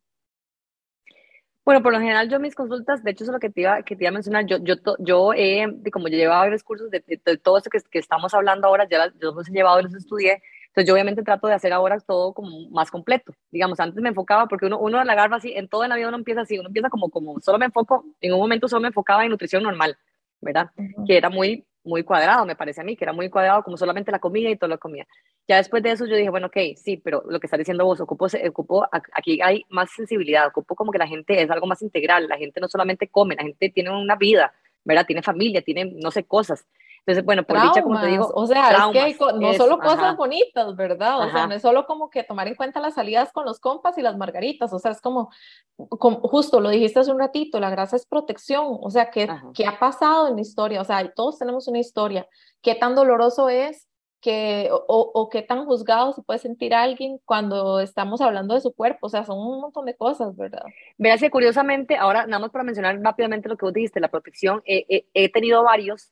[1.64, 3.84] Bueno, por lo general yo mis consultas, de hecho eso es lo que te iba,
[3.84, 6.90] que te iba a mencionar, yo, yo, yo he, como yo he llevado varios cursos
[6.90, 7.02] de,
[7.38, 10.42] todo esto que, estamos hablando ahora, ya los he llevado los estudié,
[10.78, 13.34] entonces yo obviamente trato de hacer ahora todo como más completo.
[13.50, 16.18] Digamos, antes me enfocaba, porque uno, uno la agarra así, en toda la vida uno
[16.18, 19.24] empieza así, uno empieza como, como solo me enfoco, en un momento solo me enfocaba
[19.24, 19.98] en nutrición normal,
[20.40, 20.70] ¿verdad?
[21.08, 24.12] Que era muy, muy cuadrado, me parece a mí, que era muy cuadrado como solamente
[24.12, 25.08] la comida y toda la comida.
[25.48, 28.00] Ya después de eso yo dije, bueno, ok, sí, pero lo que estás diciendo vos,
[28.00, 32.28] ocupo, ocupo, aquí hay más sensibilidad, ocupo como que la gente es algo más integral,
[32.28, 34.54] la gente no solamente come, la gente tiene una vida,
[34.86, 35.08] ¿verdad?
[35.08, 36.68] Tiene familia, tiene, no sé, cosas.
[37.08, 40.76] Entonces, bueno, por dicha, como te digo, o sea, es que no solo cosas bonitas,
[40.76, 41.22] ¿verdad?
[41.22, 43.98] O sea, no es solo como que tomar en cuenta las salidas con los compas
[43.98, 45.30] y las margaritas, o sea, es como,
[45.78, 49.66] como justo lo dijiste hace un ratito, la grasa es protección, o sea, ¿qué, ¿qué
[49.66, 50.82] ha pasado en la historia?
[50.82, 52.28] O sea, todos tenemos una historia,
[52.62, 53.88] ¿qué tan doloroso es?
[54.20, 58.74] Que, o, o, qué tan juzgado se puede sentir alguien cuando estamos hablando de su
[58.74, 60.64] cuerpo, o sea, son un montón de cosas, ¿verdad?
[60.98, 65.32] Que curiosamente, ahora nada más para mencionar rápidamente lo que vos dijiste, la protección, he
[65.32, 66.12] tenido varios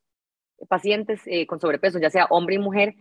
[0.68, 2.96] pacientes eh, con sobrepeso, ya sea hombre y mujer,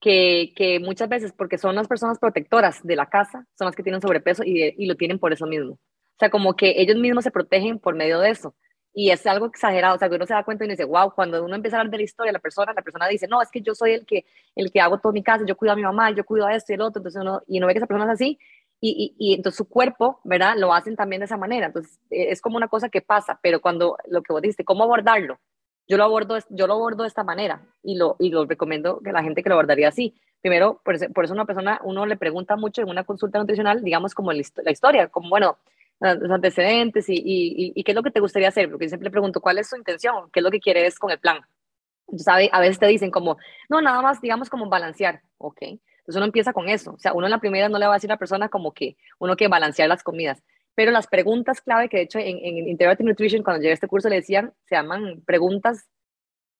[0.00, 3.82] que, que, muchas veces, porque son las personas protectoras de la casa, son las que
[3.82, 5.74] tienen sobrepeso y, y, lo tienen por eso mismo.
[5.74, 8.54] O sea, como que ellos mismos se protegen por medio de eso.
[8.92, 11.44] Y es algo exagerado, o sea, que uno se da cuenta y dice, wow, cuando
[11.44, 13.60] uno empieza a hablar de la historia, la persona, la persona dice, no, es que
[13.60, 16.12] yo soy el que, el que hago todo mi casa, yo cuido a mi mamá,
[16.12, 18.04] yo cuido a esto y el otro, entonces uno, y no ve que esa persona
[18.12, 18.38] es así,
[18.80, 20.56] y, y, y, entonces su cuerpo, ¿verdad?
[20.58, 21.66] Lo hacen también de esa manera.
[21.66, 24.84] Entonces, e, es como una cosa que pasa, pero cuando lo que vos dijiste, ¿cómo
[24.84, 25.40] abordarlo?
[25.86, 29.12] Yo lo abordo, yo lo abordo de esta manera y lo, y lo recomiendo que
[29.12, 30.14] la gente que lo abordaría así.
[30.40, 33.82] Primero, por eso, por eso una persona, uno le pregunta mucho en una consulta nutricional,
[33.82, 35.58] digamos, como la historia, como, bueno,
[36.00, 39.40] los antecedentes y, y, qué es lo que te gustaría hacer, porque siempre le pregunto,
[39.40, 40.30] ¿cuál es su intención?
[40.32, 41.40] ¿Qué es lo que quieres con el plan?
[42.08, 45.62] Entonces, a veces te dicen como, no, nada más, digamos, como balancear, ¿ok?
[45.62, 47.96] Entonces uno empieza con eso, o sea, uno en la primera no le va a
[47.96, 50.42] decir a la persona como que uno que balancear las comidas,
[50.74, 53.88] pero las preguntas clave que de hecho en, en Integrative Nutrition, cuando llegué a este
[53.88, 55.88] curso le decían, se llaman preguntas,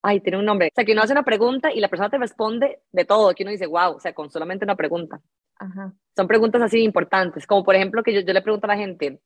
[0.03, 2.19] ay, tiene un nombre, o sea, que uno hace una pregunta y la persona te
[2.19, 5.21] responde de todo, que uno dice, wow, o sea, con solamente una pregunta.
[5.57, 5.93] Ajá.
[6.17, 9.21] Son preguntas así importantes, como por ejemplo que yo, yo le pregunto a la gente,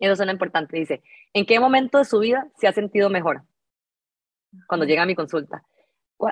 [0.00, 3.42] eso es una importante, dice, ¿en qué momento de su vida se ha sentido mejor?
[4.66, 5.62] Cuando llega a mi consulta.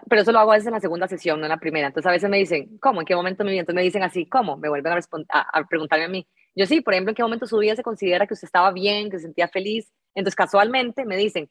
[0.08, 1.86] Pero eso lo hago a veces en la segunda sesión, no en la primera.
[1.86, 3.00] Entonces a veces me dicen, ¿cómo?
[3.00, 4.56] ¿En qué momento me Entonces me dicen así, ¿cómo?
[4.56, 6.26] Me vuelven a, a, a preguntarme a mí.
[6.56, 9.10] Yo sí, por ejemplo, ¿en qué momento su vida se considera que usted estaba bien,
[9.10, 9.92] que se sentía feliz?
[10.14, 11.50] Entonces, casualmente me dicen,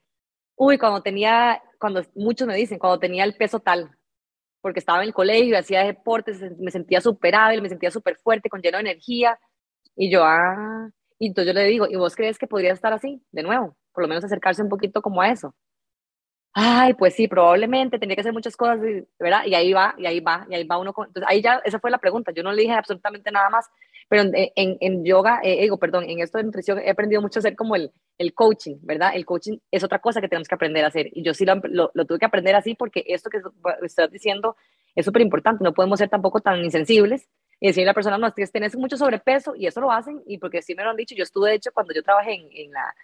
[0.55, 3.91] uy, cuando tenía, cuando muchos me dicen, cuando tenía el peso tal,
[4.61, 8.49] porque estaba en el colegio, hacía deportes, me sentía súper hábil, me sentía súper fuerte,
[8.49, 9.39] con lleno de energía.
[9.95, 10.89] Y yo, ah,
[11.19, 13.21] y entonces yo le digo, ¿y vos crees que podría estar así?
[13.31, 15.55] De nuevo, por lo menos acercarse un poquito como a eso.
[16.57, 18.79] Ay, pues sí, probablemente tendría que hacer muchas cosas,
[19.19, 19.41] ¿verdad?
[19.45, 20.93] Y ahí va, y ahí va, y ahí va uno.
[20.93, 21.07] Con...
[21.07, 22.31] Entonces ahí ya, esa fue la pregunta.
[22.31, 23.69] Yo no le dije absolutamente nada más.
[24.07, 27.41] Pero en, en, yoga, eh, digo, perdón, en esto de nutrición he aprendido mucho a
[27.41, 29.11] hacer como el, el coaching, ¿verdad?
[29.15, 31.09] El coaching es otra cosa que tenemos que aprender a hacer.
[31.11, 31.59] Y yo sí lo,
[31.93, 33.41] lo, tuve que aprender así porque esto que
[33.81, 34.55] estás diciendo
[34.95, 35.61] es súper importante.
[35.61, 37.27] No podemos ser tampoco tan insensibles
[37.59, 40.21] y decirle a la persona, no, es que tenés mucho sobrepeso y eso lo hacen.
[40.25, 42.47] Y porque sí me lo han dicho, yo estuve, de hecho, cuando yo trabajé en,
[42.51, 42.95] en la,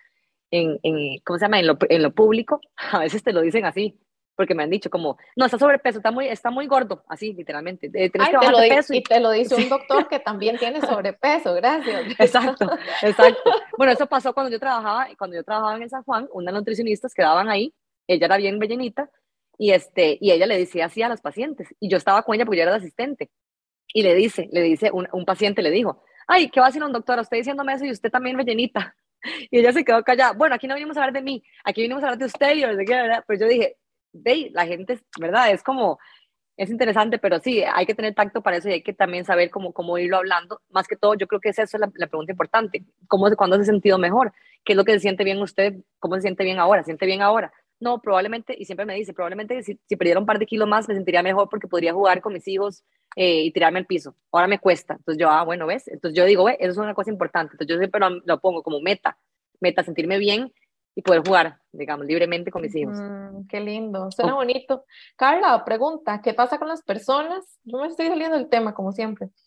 [0.52, 1.60] en, en, ¿cómo se llama?
[1.60, 2.62] En lo, en lo público,
[2.92, 4.00] a veces te lo dicen así
[4.42, 7.92] porque me han dicho como, no, está sobrepeso, está muy, está muy gordo, así literalmente.
[7.94, 9.04] Ay, que te lo peso y...
[9.04, 12.02] te lo dice un doctor que también tiene sobrepeso, gracias.
[12.20, 12.68] Exacto,
[13.04, 13.52] exacto.
[13.78, 17.50] Bueno, eso pasó cuando yo trabajaba, cuando yo trabajaba en San Juan, unas nutricionistas quedaban
[17.50, 17.74] ahí,
[18.08, 19.12] ella era bien bellenita,
[19.60, 22.46] y, este, y ella le decía así a los pacientes, y yo estaba con ella
[22.46, 23.30] porque yo era la asistente,
[23.94, 26.84] y le dice, le dice, un, un paciente le dijo, ay, ¿qué va a decir
[26.84, 27.20] un doctor?
[27.20, 28.96] Usted diciéndome eso y usted también bellenita.
[29.50, 30.34] Y ella se quedó callada.
[30.34, 32.62] Bueno, aquí no vinimos a hablar de mí, aquí vinimos a hablar de usted y
[32.62, 33.24] de qué, ¿verdad?
[33.26, 33.78] Pues yo dije,
[34.14, 35.52] ve, la gente, ¿verdad?
[35.52, 36.00] Es como,
[36.58, 39.50] es interesante, pero sí, hay que tener tacto para eso y hay que también saber
[39.50, 40.62] cómo, cómo irlo hablando.
[40.70, 42.86] Más que todo, yo creo que es la, la pregunta importante.
[43.08, 44.32] ¿Cómo, ¿Cuándo se ha sentido mejor?
[44.64, 45.76] ¿Qué es lo que se siente bien usted?
[46.00, 46.84] ¿Cómo se siente bien ahora?
[46.84, 47.52] ¿Siente bien ahora?
[47.82, 50.88] No, probablemente, y siempre me dice, probablemente si, si perdiera un par de kilos más
[50.88, 52.84] me sentiría mejor porque podría jugar con mis hijos
[53.16, 54.16] eh, y tirarme al piso.
[54.32, 54.94] Ahora me cuesta.
[54.94, 55.88] Entonces yo, ah, bueno, ¿ves?
[55.88, 57.56] Entonces yo digo, ve, eso es una cosa importante.
[57.56, 59.18] Entonces yo siempre lo, lo pongo como meta,
[59.60, 60.54] meta, sentirme bien
[60.96, 62.98] y poder jugar, digamos, libremente con mis hijos.
[63.00, 64.86] Mm, qué lindo, suena bonito.
[65.16, 67.60] Carla, pregunta, ¿qué pasa con las personas?
[67.64, 69.30] Yo me estoy saliendo del tema, como siempre.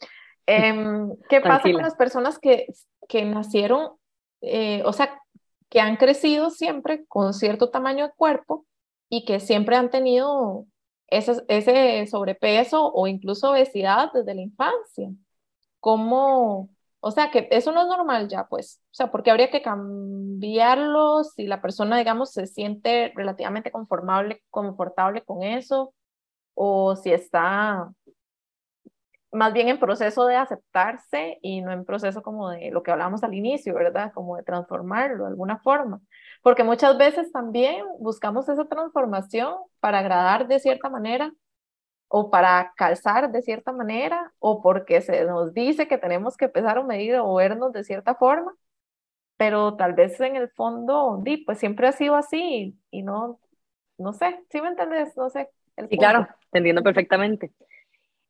[0.47, 2.67] Em, ¿Qué pasa con las personas que,
[3.09, 3.93] que nacieron,
[4.43, 5.19] eh, o sea,
[5.75, 8.65] que han crecido siempre con cierto tamaño de cuerpo
[9.09, 10.67] y que siempre han tenido
[11.09, 15.11] ese, ese sobrepeso o incluso obesidad desde la infancia.
[15.81, 18.81] ¿Cómo, o sea, que eso no es normal ya, pues.
[18.93, 25.25] O sea, porque habría que cambiarlo si la persona, digamos, se siente relativamente conformable, confortable
[25.25, 25.93] con eso,
[26.55, 27.91] o si está
[29.35, 33.23] más bien en proceso de aceptarse y no en proceso como de lo que hablamos
[33.25, 34.13] al inicio, ¿verdad?
[34.15, 36.01] Como de transformarlo de alguna forma.
[36.43, 41.33] Porque muchas veces también buscamos esa transformación para agradar de cierta manera
[42.09, 46.79] o para calzar de cierta manera, o porque se nos dice que tenemos que pesar
[46.79, 48.55] o medir o vernos de cierta forma,
[49.37, 53.41] pero tal vez en el fondo, di, pues siempre ha sido así y, no,
[53.99, 55.17] no sé, ¿sí me entiendes?
[55.17, 55.51] No sé.
[55.91, 57.51] Sí, claro, te entiendo perfectamente.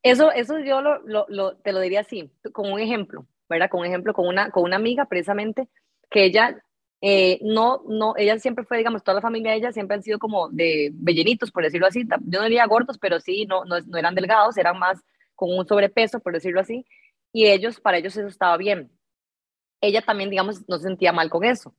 [0.05, 3.71] Eso, eso yo lo, lo, te lo diría así, con un ejemplo, ¿verdad?
[3.71, 5.67] Con un ejemplo, con una, con una amiga precisamente,
[6.11, 6.63] que ella
[7.01, 10.19] eh, no, no, ella siempre fue, digamos, toda la familia de ella siempre han sido
[10.19, 12.07] como de bellenitos, por decirlo así.
[12.27, 15.03] Yo no diría gordos, pero sí, no, no, no eran delgados, eran más
[15.35, 16.85] con un sobrepeso, por decirlo así.
[17.33, 18.91] Y ellos, para ellos eso estaba bien.
[19.81, 21.75] Ella también, digamos, no se sentía mal con eso.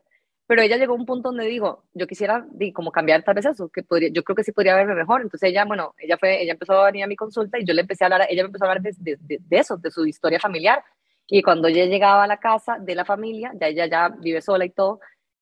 [0.47, 3.69] Pero ella llegó a un punto donde dijo, yo quisiera como cambiar tal vez eso,
[3.69, 5.21] que podría, yo creo que sí podría verme mejor.
[5.21, 7.81] Entonces ella, bueno, ella fue, ella empezó a venir a mi consulta y yo le
[7.81, 10.05] empecé a hablar, ella me empezó a hablar de, de, de, de eso, de su
[10.05, 10.83] historia familiar.
[11.27, 14.65] Y cuando ella llegaba a la casa de la familia, ya ella ya vive sola
[14.65, 14.99] y todo,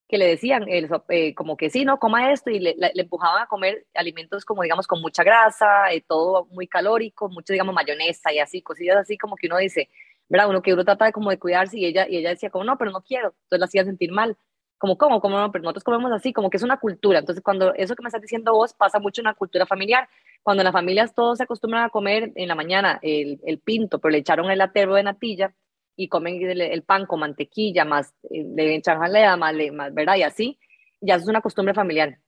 [0.07, 3.47] que le decían eh, como que sí, no, coma esto y le, le, empujaban a
[3.47, 8.39] comer alimentos como digamos con mucha grasa, eh, todo muy calórico, mucho digamos mayonesa y
[8.39, 9.89] así, cosillas así como que uno dice,
[10.29, 10.49] ¿verdad?
[10.49, 12.77] Uno que uno trata de como de cuidarse y ella, y ella decía como no,
[12.77, 14.37] pero no quiero, entonces la hacía sentir mal,
[14.83, 17.73] como cómo, cómo no, pero nosotros comemos así, como que es una cultura, entonces cuando
[17.75, 20.09] eso que me estás diciendo vos pasa mucho en una cultura familiar,
[20.41, 23.99] cuando en las familias todos se acostumbran a comer en la mañana el, el pinto,
[23.99, 25.53] pero le echaron el atero de natilla,
[25.95, 30.17] y comen el, pan con mantequilla, más eh, le echan jalea, más, más, ¿verdad?
[30.17, 30.59] Y así,
[30.99, 32.19] ya es una costumbre familiar.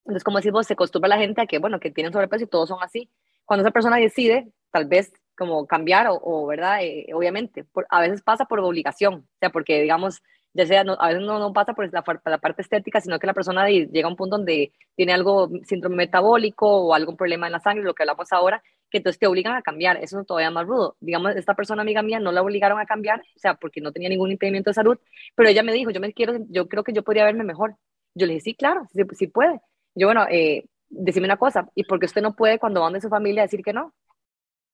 [0.00, 2.70] Entonces, como decimos, se acostumbra la gente a que, bueno, que tienen sobrepeso y todos
[2.70, 3.08] son así.
[3.44, 6.82] Cuando esa persona decide, tal vez, como cambiar o, ¿verdad?
[6.82, 11.22] Eh, obviamente, a veces pasa por obligación, o sea, porque, digamos, ya sea, a veces
[11.22, 14.16] no, no pasa por la, la, parte estética, sino que la persona llega a un
[14.16, 18.32] punto donde tiene algo, síndrome metabólico o algún problema en la sangre, lo que hablamos
[18.32, 20.96] ahora, que entonces te obligan a cambiar, eso es todavía más rudo.
[21.00, 24.08] Digamos, esta persona amiga mía no la obligaron a cambiar, o sea, porque no tenía
[24.08, 24.98] ningún impedimento de salud,
[25.36, 27.76] pero ella me dijo, yo me quiero, yo creo que yo podría verme mejor.
[28.14, 29.60] Yo le dije, sí, claro, sí, puede.
[29.94, 33.00] Yo, bueno, eh, decime una cosa, ¿y por qué usted no puede cuando van de
[33.00, 33.94] su familia decir que no?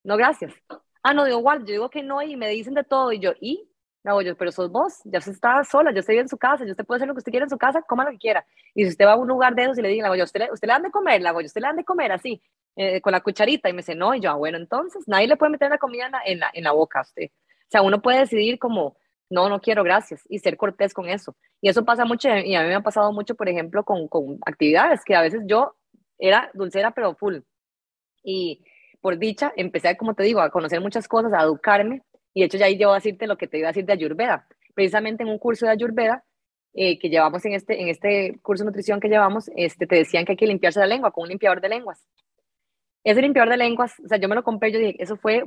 [0.05, 0.55] No, gracias.
[1.03, 3.33] Ah, no, digo, igual, yo digo que no y me dicen de todo y yo,
[3.41, 3.69] ¿y?
[4.07, 6.71] No, yo, pero sos vos, ya usted está sola, yo estoy en su casa, yo
[6.71, 8.47] usted puede hacer lo que usted quiera en su casa, coma lo que quiera.
[8.73, 10.69] Y si usted va a un lugar de esos y le digan, usted, le, usted
[10.69, 12.41] le dan de comer, la usted le dan de comer así,
[12.77, 15.37] eh, con la cucharita, y me dice, no, y yo, ah, bueno, entonces, nadie le
[15.37, 17.25] puede meter la comida en la, en la, boca a usted.
[17.25, 18.97] O sea, uno puede decidir como,
[19.29, 21.35] no, no quiero, gracias, y ser cortés con eso.
[21.61, 24.39] Y eso pasa mucho, y a mí me ha pasado mucho, por ejemplo, con, con
[24.47, 25.75] actividades, que a veces yo
[26.17, 27.39] era dulcera, pero full.
[28.23, 28.63] Y
[29.01, 32.03] por dicha, empecé, como te digo, a conocer muchas cosas, a educarme,
[32.37, 33.87] y de hecho ya ahí yo voy a decirte lo que te iba a decir
[33.87, 34.47] de Ayurveda
[34.77, 36.23] precisamente en un curso de Ayurveda
[36.75, 40.27] eh, que llevamos en este, en este curso de nutrición que llevamos, este, te decían
[40.27, 42.07] que hay que limpiarse la lengua con un limpiador de lenguas.
[43.03, 45.43] Ese limpiador de lenguas, o sea, yo me lo compré, yo dije, eso fue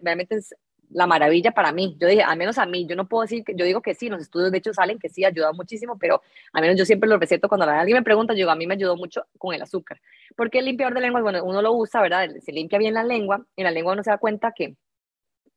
[0.00, 0.54] realmente es
[0.88, 1.96] la maravilla para mí.
[2.00, 4.22] Yo dije, al menos a mí, yo no puedo decir yo digo que sí, los
[4.22, 6.22] estudios de hecho salen que sí, ayuda muchísimo, pero
[6.54, 8.74] al menos yo siempre lo receto cuando alguien me pregunta, yo digo, a mí me
[8.74, 10.00] ayudó mucho con el azúcar.
[10.34, 12.30] Porque el limpiador de lenguas, bueno, uno lo usa, ¿verdad?
[12.40, 14.76] Se limpia bien la lengua, en la lengua uno se da cuenta que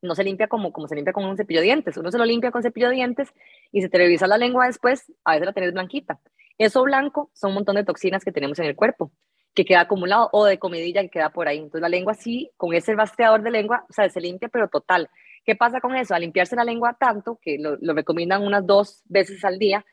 [0.04, 1.98] no se limpia como, como se limpia con un cepillo de dientes.
[1.98, 3.34] Uno se lo limpia con cepillo de dientes
[3.72, 6.20] y se te revisa la lengua después, a veces la tenés blanquita.
[6.58, 9.12] Eso blanco son un montón de toxinas que tenemos en el cuerpo,
[9.56, 11.58] que queda acumulado, o de comidilla que queda por ahí.
[11.58, 15.10] Entonces la lengua sí, con ese rastreador de lengua, o sea, se limpia, pero total.
[15.46, 16.13] ¿Qué pasa con eso?
[16.13, 19.86] Al limpiarse la lengua tanto, que lo, recomiendan unas dos veces al día,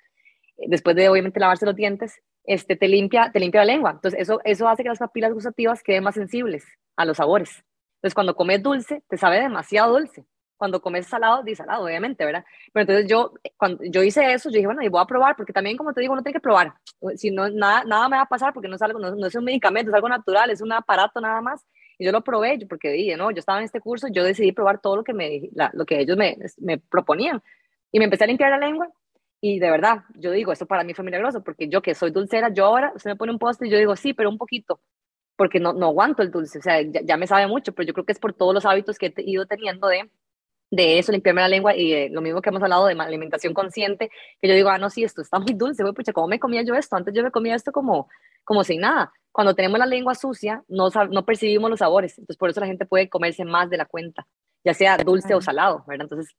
[0.59, 3.91] eh, después de obviamente lavarse los dientes, este, te, limpia, te limpia la lengua.
[3.93, 6.65] Entonces eso, eso hace que las papilas gustativas queden más sensibles
[6.97, 7.65] a los sabores.
[8.01, 10.25] Entonces, cuando comes dulce, te sabe demasiado dulce.
[10.57, 12.45] Cuando comes salado, di salado, obviamente, ¿verdad?
[12.73, 15.53] Pero entonces yo, cuando yo hice eso, yo dije, bueno, y voy a probar, porque
[15.53, 16.73] también, como te digo, uno tiene que probar.
[17.17, 19.45] Si no, nada, nada me va a pasar porque no es, algo, no, es un
[19.45, 21.67] medicamento, es algo natural, es un aparato nada más.
[21.99, 24.81] Y yo lo probé, porque dije, no, yo estaba en este curso, yo decidí probar
[24.81, 27.43] todo lo que, me, lo que ellos me, me proponían.
[27.93, 28.89] Y me empecé a limpiar la lengua
[29.43, 32.53] y de verdad, yo digo, esto para mí fue milagroso, porque yo que soy dulcera,
[32.53, 34.81] yo ahora, se me pone un postre y yo digo, sí, pero un poquito
[35.41, 38.05] porque no, no aguanto el dulce, o sea, ya, me sabe mucho, pero yo creo
[38.05, 40.11] que es por todos los hábitos que he ido teniendo de,
[40.71, 44.49] de eso, limpiarme la lengua y lo mismo que hemos hablado de alimentación consciente, que
[44.49, 46.75] yo digo, ah, no, sí, esto está muy dulce, güey, pucha, ¿cómo me comía yo
[46.75, 46.95] esto?
[46.95, 48.07] Antes yo me comía esto como,
[48.45, 49.15] como sin nada.
[49.33, 52.85] Cuando tenemos la lengua sucia, no, no percibimos los sabores, entonces por eso la gente
[52.85, 54.27] puede comerse más de la cuenta,
[54.63, 56.05] ya sea dulce o salado, ¿verdad?
[56.05, 56.37] Entonces,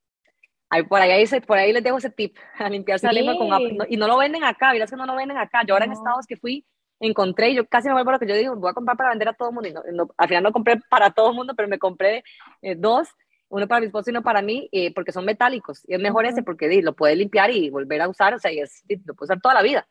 [0.70, 3.50] ahí, por, ahí, por ahí les dejo ese tip, a limpiarse la lengua con
[3.90, 5.64] y no lo venden acá, verás que no lo venden acá.
[5.68, 6.68] Yo ahora en estados que fui,
[7.02, 9.28] encontré, yo casi me vuelvo a lo que yo digo, voy a comprar para vender
[9.28, 9.70] a todo el mundo.
[9.70, 12.24] Y no, al final no compré para todo el mundo, pero me compré
[12.62, 13.10] eh, dos,
[13.50, 15.84] uno para mi esposo y uno para mí, eh, porque son metálicos.
[15.88, 18.52] Y es mejor ese porque di, lo puede limpiar y volver a usar, o sea,
[18.52, 19.88] y es, lo puede usar toda la vida.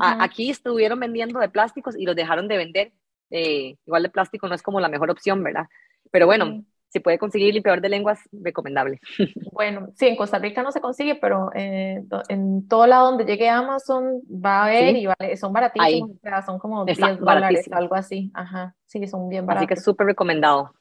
[0.00, 2.92] aquí estuvieron vendiendo de plásticos y los dejaron de vender.
[3.30, 5.66] Eh, igual de plástico no es como la mejor opción, ¿verdad?
[6.10, 9.00] Pero bueno, si puede conseguir limpiador de lenguas, recomendable.
[9.52, 13.48] Bueno, sí, en Costa Rica no se consigue, pero eh, en todo lado donde llegue
[13.48, 17.96] Amazon va a haber y vale, son baratísimos, o sea, son como 10 dólares, algo
[17.96, 18.30] así.
[18.32, 19.66] Ajá, sí, son bien baratos.
[19.66, 20.72] Así que súper recomendado.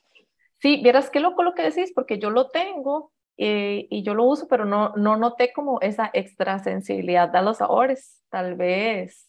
[0.59, 4.25] Sí, vieras qué loco lo que decís, porque yo lo tengo eh, y yo lo
[4.25, 9.27] uso, pero no, no noté como esa extra sensibilidad a los sabores, tal vez.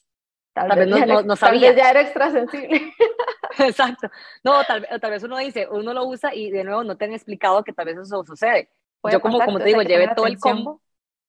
[0.52, 1.68] Tal, vez, no, no, sabía.
[1.68, 2.92] Tal vez ya era extra sensible.
[3.58, 4.10] Exacto.
[4.42, 7.12] No, tal, tal, vez uno dice, uno lo usa y de nuevo no te han
[7.12, 8.68] explicado que tal vez eso sucede.
[9.10, 10.80] Yo como, como te digo, llevé todo el combo.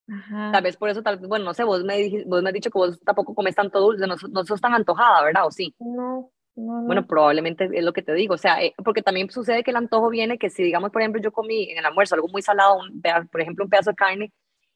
[0.08, 2.70] Tal vez por eso, tal vez, bueno, no sé, vos me, vos me has dicho
[2.70, 5.48] que vos tampoco comes tanto dulce, no, no sos tan antojada, ¿verdad?
[5.48, 5.74] ¿O sí?
[5.80, 6.86] No, no, no.
[6.86, 9.78] Bueno, probablemente es lo que te digo, o sea, eh, porque también sucede que el
[9.78, 12.78] antojo viene que si, digamos, por ejemplo, yo comí en el almuerzo algo muy salado,
[12.78, 14.34] un, por ejemplo, un pedazo de carne,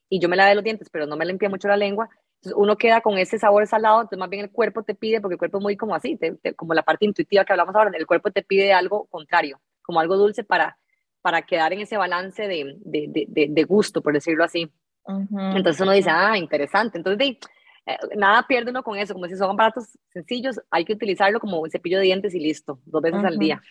[0.10, 2.78] y yo me lavé los dientes, pero no me limpié mucho la lengua, entonces uno
[2.78, 5.58] queda con ese sabor salado, entonces más bien el cuerpo te pide, porque el cuerpo
[5.58, 6.18] es muy como así,
[6.56, 10.16] como la parte intuitiva que hablamos ahora, el cuerpo te pide algo contrario, como algo
[10.16, 10.78] dulce para,
[11.22, 14.72] para quedar en ese balance de, de, de, de gusto, por decirlo así.
[15.06, 16.98] entonces uno dice, ah, interesante.
[16.98, 17.38] Entonces,
[17.86, 21.60] eh, nada pierde uno con eso, como si son aparatos sencillos, hay que utilizarlo como
[21.60, 23.62] un cepillo de dientes y listo, dos veces al día.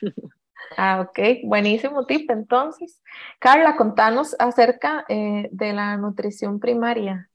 [0.76, 2.28] Ah, ok, buenísimo tip.
[2.30, 3.00] Entonces,
[3.38, 7.27] Carla, contanos acerca eh, de la nutrición primaria.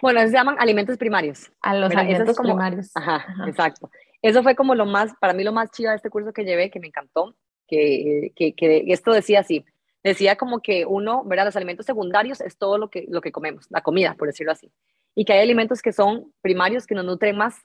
[0.00, 1.50] Bueno, se llaman alimentos primarios.
[1.60, 2.90] A los alimentos primarios.
[2.94, 3.90] Ajá, exacto.
[4.22, 6.70] Eso fue como lo más, para mí lo más chido de este curso que llevé,
[6.70, 9.64] que me encantó, que, que, que esto decía así,
[10.02, 11.46] decía como que uno, ¿verdad?
[11.46, 14.72] Los alimentos secundarios es todo lo que, lo que comemos, la comida, por decirlo así.
[15.14, 17.56] Y que hay alimentos que son primarios, que nos nutren más.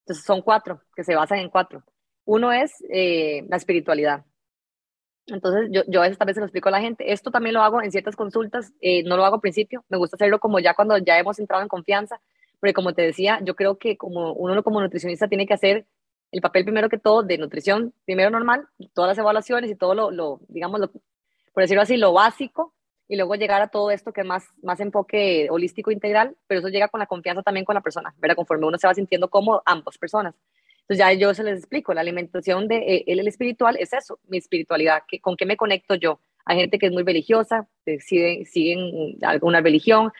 [0.00, 1.82] Entonces son cuatro, que se basan en cuatro.
[2.24, 4.24] Uno es eh, la espiritualidad.
[5.28, 7.12] Entonces, yo, yo esta vez se lo explico a la gente.
[7.12, 10.16] Esto también lo hago en ciertas consultas, eh, no lo hago al principio, me gusta
[10.16, 12.20] hacerlo como ya cuando ya hemos entrado en confianza,
[12.60, 15.86] porque como te decía, yo creo que como uno como nutricionista tiene que hacer
[16.32, 20.10] el papel primero que todo de nutrición, primero normal, todas las evaluaciones y todo lo,
[20.10, 20.80] lo digamos,
[21.52, 22.74] por decirlo así, lo básico,
[23.08, 26.88] y luego llegar a todo esto que más, más enfoque holístico integral, pero eso llega
[26.88, 28.36] con la confianza también con la persona, ¿verdad?
[28.36, 30.34] Conforme uno se va sintiendo como ambas personas.
[30.88, 34.38] Entonces ya yo se les explico, la alimentación de eh, el, espiritual es eso, mi
[34.38, 36.18] espiritualidad, que, con qué me conecto yo.
[36.46, 37.68] Hay gente que es muy religiosa,
[38.00, 40.10] siguen alguna religión,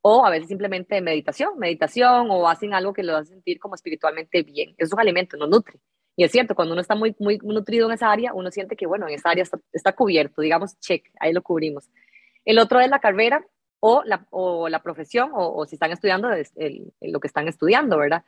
[0.00, 4.42] o a veces simplemente meditación, meditación, o hacen algo que lo hace sentir como espiritualmente
[4.42, 4.74] bien.
[4.78, 5.78] Es un alimento, nos nutre.
[6.16, 8.86] Y es cierto, cuando uno está muy, muy nutrido en esa área, uno siente que,
[8.86, 11.90] bueno, en esa área está, está cubierto, digamos, check, ahí lo cubrimos.
[12.46, 13.44] El otro es la carrera
[13.80, 18.24] o la, o la profesión, o, si están estudiando lo que están estudiando, ¿verdad?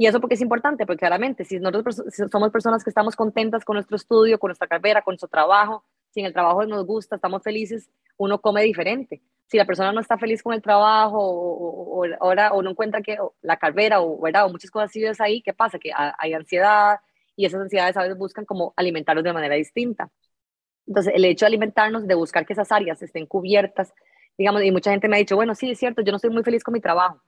[0.00, 3.74] Y eso porque es importante, porque claramente si nosotros somos personas que estamos contentas con
[3.74, 7.42] nuestro estudio, con nuestra carrera, con nuestro trabajo, si en el trabajo nos gusta, estamos
[7.42, 9.20] felices, uno come diferente.
[9.46, 13.18] Si la persona no está feliz con el trabajo o, ahora, o no encuentra que
[13.42, 14.46] la carrera o, ¿verdad?
[14.46, 15.78] o muchas cosas así ahí, ¿qué pasa?
[15.78, 17.00] Que hay ansiedad
[17.36, 20.08] y esas ansiedades a veces buscan como alimentarlos de manera distinta.
[20.86, 23.92] Entonces, el hecho de alimentarnos, de buscar que esas áreas estén cubiertas,
[24.38, 26.42] digamos, y mucha gente me ha dicho, bueno, sí, es cierto, yo no estoy muy
[26.42, 27.20] feliz con mi trabajo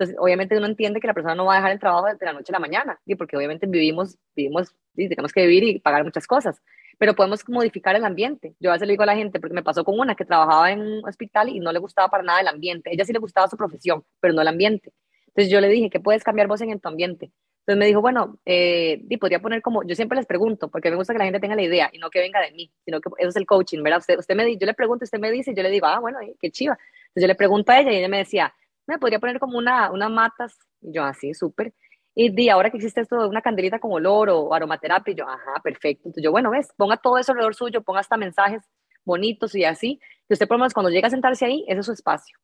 [0.00, 2.32] entonces, obviamente uno entiende que la persona no va a dejar el trabajo de la
[2.32, 3.16] noche a la mañana, ¿sí?
[3.16, 6.62] porque obviamente vivimos, vivimos, y tenemos que vivir y pagar muchas cosas,
[6.96, 8.54] pero podemos modificar el ambiente.
[8.60, 10.72] Yo a veces le digo a la gente, porque me pasó con una que trabajaba
[10.72, 12.88] en un hospital y no le gustaba para nada el ambiente.
[12.90, 14.90] Ella sí le gustaba su profesión, pero no el ambiente.
[15.26, 17.30] Entonces yo le dije, ¿qué puedes cambiar vos en tu ambiente?
[17.60, 21.12] Entonces me dijo, bueno, eh, podría poner como, yo siempre les pregunto, porque me gusta
[21.12, 23.28] que la gente tenga la idea y no que venga de mí, sino que eso
[23.28, 23.98] es el coaching, ¿verdad?
[23.98, 26.50] Usted, usted me, yo le pregunto, usted me dice, yo le digo, ah, bueno, qué
[26.50, 26.78] chiva.
[27.08, 28.54] Entonces yo le pregunto a ella y ella me decía,
[28.90, 31.74] me podría poner como una, unas matas, y yo así, súper.
[32.14, 35.28] Y di, ahora que existe esto de una candelita con olor o aromaterapia, y yo,
[35.28, 36.08] ajá, perfecto.
[36.08, 38.62] Entonces yo, bueno, ves, ponga todo eso alrededor suyo, ponga hasta mensajes
[39.04, 41.86] bonitos y así, que usted por lo menos cuando llega a sentarse ahí, ese es
[41.86, 42.36] su espacio.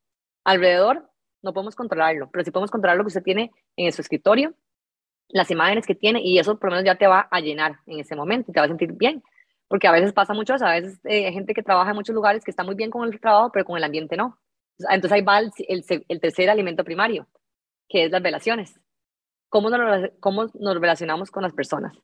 [0.44, 1.08] Alrededor
[1.42, 4.54] no podemos controlarlo, pero sí podemos controlar lo que usted tiene en su escritorio,
[5.28, 8.00] las imágenes que tiene, y eso por lo menos ya te va a llenar en
[8.00, 9.22] ese momento, te va a sentir bien.
[9.68, 12.44] Porque a veces pasa mucho a veces eh, hay gente que trabaja en muchos lugares
[12.44, 14.38] que está muy bien con el trabajo, pero con el ambiente no.
[14.78, 17.26] Entonces ahí va el, tercer alimento primario,
[17.88, 18.78] que es las relaciones.
[19.48, 21.96] ¿Cómo nos, cómo nos relacionamos con las personas?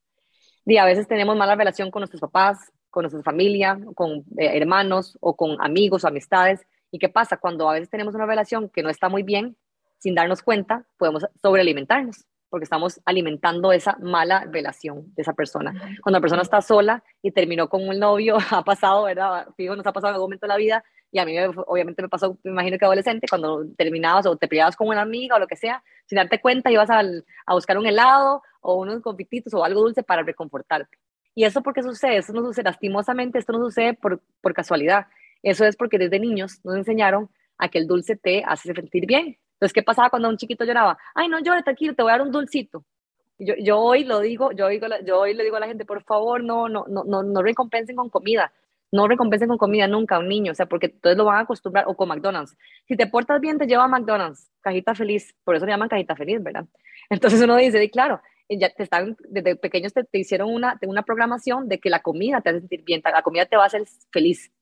[0.64, 2.58] Y a veces tenemos mala relación con nuestros papás,
[2.88, 6.60] con nuestra familia, con eh, hermanos o con amigos o amistades.
[6.90, 7.38] ¿Y qué pasa?
[7.38, 9.56] Cuando a veces tenemos una relación que no está muy bien,
[9.98, 15.72] sin darnos cuenta, podemos sobrealimentarnos porque estamos alimentando esa mala relación de esa persona.
[16.02, 19.48] Cuando la persona está sola y terminó con un novio, ha pasado, ¿verdad?
[19.56, 22.08] Fijo, nos ha pasado en algún momento de la vida, Y a mí obviamente me
[22.08, 25.46] pasó, me imagino que adolescente, cuando terminabas o te peleabas con una amiga o lo
[25.46, 27.02] que sea, sin darte cuenta ibas a,
[27.46, 30.98] a buscar un helado o unos confititos o algo dulce para reconfortarte.
[31.34, 32.16] ¿Y eso por qué sucede?
[32.16, 35.06] Eso no sucede, lastimosamente, esto no sucede por, por casualidad.
[35.42, 39.38] Eso es porque desde niños nos enseñaron a que el dulce te hace sentir bien.
[39.54, 40.98] Entonces, ¿qué pasaba cuando un chiquito lloraba?
[41.14, 42.84] Ay, no llores, tranquilo, te voy a dar un dulcito.
[43.38, 46.02] Yo, yo hoy lo digo, yo, digo, yo hoy le digo a la gente, por
[46.02, 48.52] favor, no, no, no, no, recompensen con comida.
[48.92, 51.40] No recompensen con comida nunca a un niño, o sea, porque entonces lo van a
[51.40, 52.56] acostumbrar, o con McDonald's.
[52.86, 56.14] Si te portas bien, te lleva a McDonald's, cajita feliz, por eso le llaman cajita
[56.14, 56.66] feliz, ¿verdad?
[57.10, 61.02] Entonces uno dice, y claro, ya te están, desde pequeños te, te hicieron una, una
[61.02, 63.82] programación de que la comida te hace sentir bien, la comida te va a hacer
[64.10, 64.52] feliz.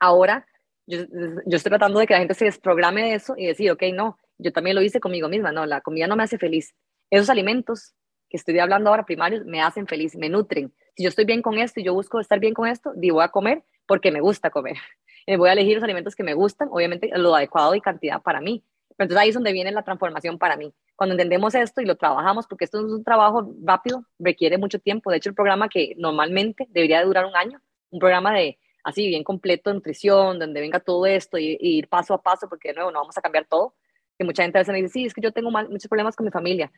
[0.00, 0.46] Ahora,
[0.86, 1.00] yo,
[1.46, 4.18] yo estoy tratando de que la gente se desprograme de eso y decir, ok, no,
[4.38, 6.74] yo también lo hice conmigo misma, no, la comida no me hace feliz.
[7.10, 7.94] Esos alimentos
[8.28, 10.72] que estoy hablando ahora primarios me hacen feliz, me nutren.
[10.96, 13.24] Si yo estoy bien con esto y yo busco estar bien con esto, digo, voy
[13.24, 14.76] a comer porque me gusta comer.
[15.24, 18.40] Eh, voy a elegir los alimentos que me gustan, obviamente lo adecuado y cantidad para
[18.40, 18.64] mí.
[18.96, 20.74] Pero entonces ahí es donde viene la transformación para mí.
[20.96, 25.12] Cuando entendemos esto y lo trabajamos, porque esto es un trabajo rápido, requiere mucho tiempo.
[25.12, 29.24] De hecho, el programa que normalmente debería durar un año, un programa de así bien
[29.24, 32.98] completo nutrición, donde venga todo esto y, ir paso a paso, porque de nuevo no
[32.98, 33.74] vamos a cambiar todo.
[34.18, 36.24] Que mucha gente a veces me dice, sí, es que yo tengo muchos problemas con
[36.24, 36.70] mi familia.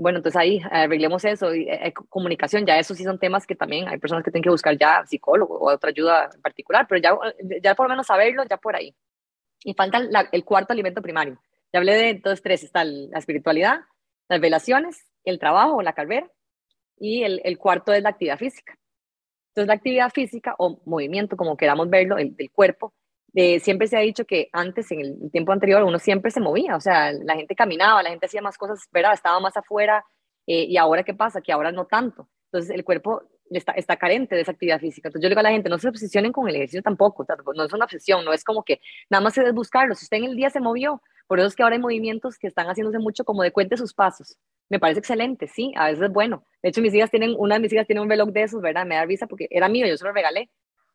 [0.00, 3.86] Bueno, entonces ahí arreglemos eso, y, eh, comunicación, ya eso sí son temas que también
[3.86, 7.14] hay personas que tienen que buscar ya psicólogo o otra ayuda en particular, pero ya,
[7.62, 8.94] ya por lo menos saberlo, ya por ahí.
[9.62, 10.00] Y falta
[10.32, 11.38] el cuarto alimento primario.
[11.70, 13.80] Ya hablé de entonces tres, está la espiritualidad,
[14.30, 16.30] las relaciones, el trabajo la carrera,
[16.96, 18.78] y el, el, cuarto es la actividad física.
[19.50, 22.94] Entonces la actividad física o movimiento, como queramos verlo, el, del cuerpo,
[23.60, 26.80] siempre se ha dicho que antes, en el tiempo anterior, uno siempre se movía, o
[26.80, 29.12] sea, la gente caminaba, la gente hacía más cosas, ¿verdad?
[29.12, 30.04] estaba más afuera,
[30.46, 32.28] eh, y ahora qué pasa, que ahora no tanto.
[32.46, 35.08] Entonces el cuerpo está, está carente de esa actividad física.
[35.08, 37.24] Entonces yo le digo a la gente, no se obsesionen con el ejercicio tampoco,
[37.54, 39.94] no es una obsesión, no es como que nada más debe buscarlo.
[39.94, 42.48] Si usted en el día se movió, por eso es que ahora hay movimientos que
[42.48, 44.36] están haciéndose mucho como de cuente sus pasos.
[44.68, 46.44] Me parece excelente, sí, a veces es bueno.
[46.62, 48.84] De hecho, mis hijas tienen, una de mis hijas tiene un reloj de esos, ¿verdad?
[48.84, 50.50] Me da risa porque era mío, yo se lo regalé.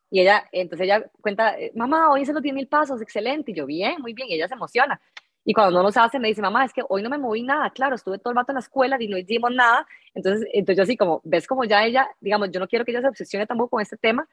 [0.09, 3.51] Y ella, entonces ella cuenta, eh, mamá, hoy hice los 10 mil pasos, excelente.
[3.51, 4.29] Y yo, bien, muy bien.
[4.29, 4.99] Y ella se emociona.
[5.47, 7.69] Y cuando no los hace, me dice, mamá, es que hoy no me moví nada.
[7.69, 9.87] Claro, estuve todo el rato en la escuela y no hicimos nada.
[10.15, 13.01] Entonces, entonces yo así como, ves como ya ella, digamos, yo no quiero que ella
[13.01, 14.27] se obsesione tampoco con este tema,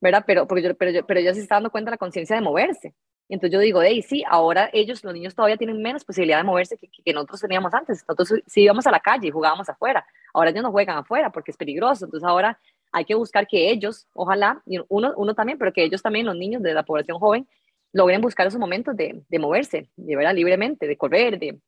[0.00, 0.24] ¿verdad?
[0.26, 2.42] Pero, porque yo, pero, yo, pero ella se está dando cuenta de la conciencia de
[2.42, 2.94] moverse.
[3.28, 6.78] Entonces yo digo, hey, sí, ahora ellos, los niños todavía tienen menos posibilidad de moverse
[6.78, 8.04] que, que nosotros teníamos antes.
[8.08, 10.06] Nosotros sí íbamos a la calle y jugábamos afuera.
[10.32, 12.06] Ahora ellos no juegan afuera porque es peligroso.
[12.06, 12.58] Entonces ahora
[12.94, 16.62] hay que buscar que ellos, ojalá, uno, uno también, pero que ellos también, los niños
[16.62, 17.48] de la población joven,
[17.92, 21.58] logren buscar esos momentos de, de moverse, de libremente, de correr, de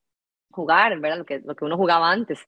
[0.50, 1.18] jugar, ¿verdad?
[1.18, 2.38] Lo que, lo que uno jugaba antes.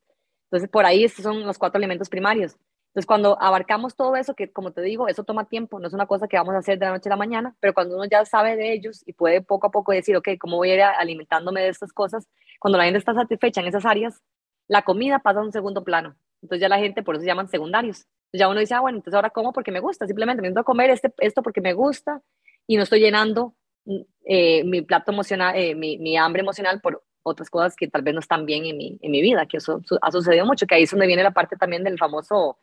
[0.45, 2.57] Entonces, por ahí estos son los cuatro elementos primarios.
[2.91, 6.07] Entonces, cuando abarcamos todo eso, que como te digo, eso toma tiempo, no es una
[6.07, 8.25] cosa que vamos a hacer de la noche a la mañana, pero cuando uno ya
[8.25, 11.63] sabe de ellos y puede poco a poco decir, ok, ¿cómo voy a ir alimentándome
[11.63, 12.29] de estas cosas?
[12.61, 14.23] Cuando la gente está satisfecha en esas áreas,
[14.69, 16.15] la comida pasa a un segundo plano.
[16.43, 19.15] Entonces ya la gente, por eso se llaman secundarios ya uno dice, ah, bueno, entonces
[19.15, 22.23] ahora como porque me gusta, simplemente me a comer este, esto porque me gusta
[22.67, 23.55] y no estoy llenando
[23.85, 28.03] mm, eh, mi plato emocional, eh, mi, mi, hambre emocional por otras cosas que tal
[28.03, 30.75] vez no están bien en mi, en mi vida, que eso ha sucedido mucho, que
[30.75, 32.59] ahí es donde viene la parte también del famoso,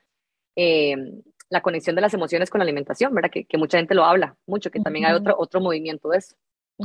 [0.55, 0.95] eh,
[1.49, 3.29] la conexión de las emociones con la alimentación, ¿verdad?
[3.31, 6.35] Que, que mucha gente lo habla mucho, que también hay otro, otro movimiento de eso.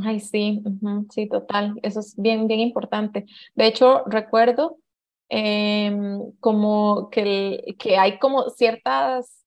[0.04, 0.62] Ay, sí,
[1.10, 3.26] sí, total, eso es bien, bien importante.
[3.54, 4.78] De hecho, recuerdo
[5.32, 9.46] Em, como que, que hay como ciertas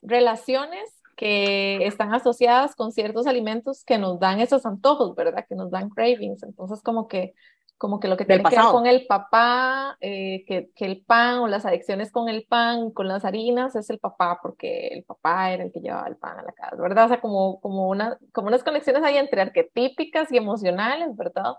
[0.00, 5.44] relaciones que están asociadas con ciertos alimentos que nos dan esos antojos, ¿verdad?
[5.48, 6.44] Que nos dan cravings.
[6.44, 7.34] Entonces, como que,
[7.76, 11.40] como que lo que tiene que ver con el papá, eh, que, que, el pan
[11.40, 15.50] o las adicciones con el pan, con las harinas, es el papá, porque el papá
[15.50, 17.06] era el que llevaba el pan a la casa, ¿verdad?
[17.06, 21.54] O sea, como, como, una, como unas conexiones ahí entre arquetípicas y emocionales, ¿verdad?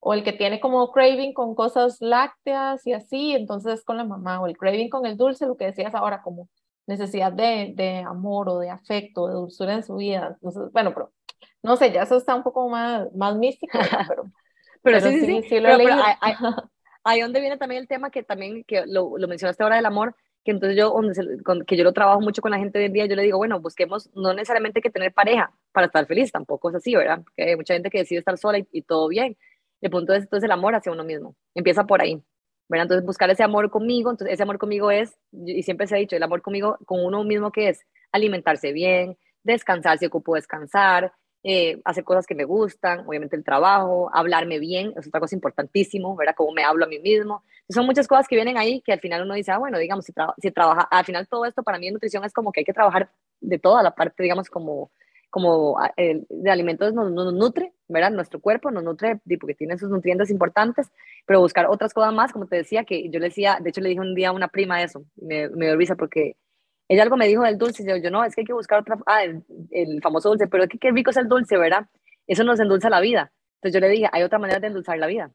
[0.00, 4.40] O el que tiene como craving con cosas lácteas y así, entonces con la mamá,
[4.40, 6.48] o el craving con el dulce, lo que decías ahora, como
[6.86, 10.30] necesidad de, de amor o de afecto, de dulzura en su vida.
[10.34, 11.12] Entonces, bueno, pero
[11.62, 13.78] no sé, ya eso está un poco más, más místico,
[14.08, 14.24] pero,
[14.82, 15.94] pero, sí, sí, sí, lo pero,
[17.04, 20.14] ahí, donde viene también el tema que también, que lo, lo mencionaste ahora del amor,
[20.44, 23.06] que entonces yo, donde que yo lo trabajo mucho con la gente hoy en día,
[23.06, 26.76] yo le digo, bueno, busquemos no necesariamente que tener pareja para estar feliz, tampoco es
[26.76, 27.20] así, ¿verdad?
[27.22, 29.36] Porque hay mucha gente que decide estar sola y, y todo bien,
[29.80, 31.34] el punto es entonces el amor hacia uno mismo.
[31.54, 32.22] Empieza por ahí.
[32.68, 32.84] ¿verdad?
[32.84, 36.16] Entonces buscar ese amor conmigo, entonces ese amor conmigo es, y siempre se ha dicho,
[36.16, 37.80] el amor conmigo, con uno mismo que es
[38.12, 41.12] alimentarse bien, descansar si ocupo descansar,
[41.44, 46.14] eh, hacer cosas que me gustan, obviamente el trabajo, hablarme bien, es otra cosa importantísimo,
[46.16, 46.34] ¿verdad?
[46.36, 47.42] Cómo me hablo a mí mismo.
[47.70, 50.12] son muchas cosas que vienen ahí que al final uno dice, ah, bueno, digamos, si,
[50.38, 52.72] si trabaja, al final todo esto para mí en nutrición es como que hay que
[52.72, 53.10] trabajar
[53.40, 54.90] de toda la parte, digamos, como
[55.30, 58.10] como de alimentos nos, nos, nutre, ¿verdad?
[58.10, 60.90] Nuestro cuerpo nos nutre porque tiene sus nutrientes importantes,
[61.26, 63.90] pero buscar otras cosas más, como te decía, que yo le decía, de hecho le
[63.90, 66.36] dije un día a una prima eso, me, me dio risa porque
[66.88, 68.98] ella algo me dijo del dulce, y yo, no, es que hay que buscar otra,
[69.06, 71.86] ah, el, famoso dulce, pero es que qué rico es el dulce, ¿verdad?
[72.26, 73.30] Eso nos endulza la vida.
[73.56, 75.30] Entonces yo le dije, hay otra manera de endulzar la vida,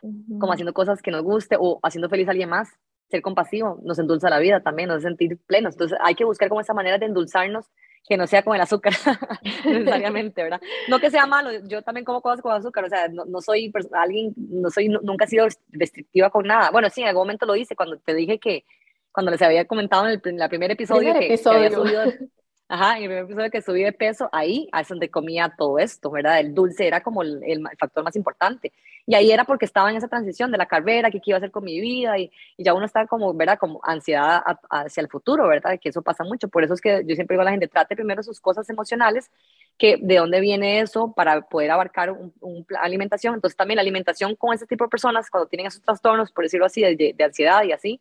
[0.00, 2.70] como haciendo cosas que nos guste o haciendo feliz a alguien más.
[3.10, 5.74] Ser compasivo nos endulza la vida también, nos hace sentir plenos.
[5.74, 7.66] Entonces hay que buscar como esa manera de endulzarnos
[8.08, 8.92] que no sea con el azúcar
[9.64, 10.60] necesariamente, ¿verdad?
[10.88, 13.72] No que sea malo, yo también como cosas con azúcar, o sea, no, no soy
[13.92, 16.70] alguien, no soy, nunca he sido restrictiva con nada.
[16.70, 18.64] Bueno, sí, en algún momento lo hice cuando te dije que,
[19.12, 22.02] cuando les había comentado en el, primer episodio, que, había subido,
[22.72, 26.10] ajá, en el primer episodio que subí de peso, ahí es donde comía todo esto,
[26.10, 26.40] ¿verdad?
[26.40, 28.72] El dulce era como el, el, factor más importante.
[29.06, 31.50] Y ahí era porque estaba en esa transición de la carrera, qué iba a hacer
[31.50, 33.58] con mi vida, y, y ya uno está como, ¿verdad?
[33.58, 35.78] Como ansiedad hacia el futuro, ¿verdad?
[35.78, 36.48] Que eso pasa mucho.
[36.48, 39.30] Por eso es que yo siempre digo a la gente, trate primero sus cosas emocionales,
[39.76, 43.34] que de dónde viene eso para poder abarcar un, un alimentación.
[43.34, 46.64] Entonces también la alimentación con ese tipo de personas, cuando tienen esos trastornos, por decirlo
[46.64, 48.00] así, de, de ansiedad y así,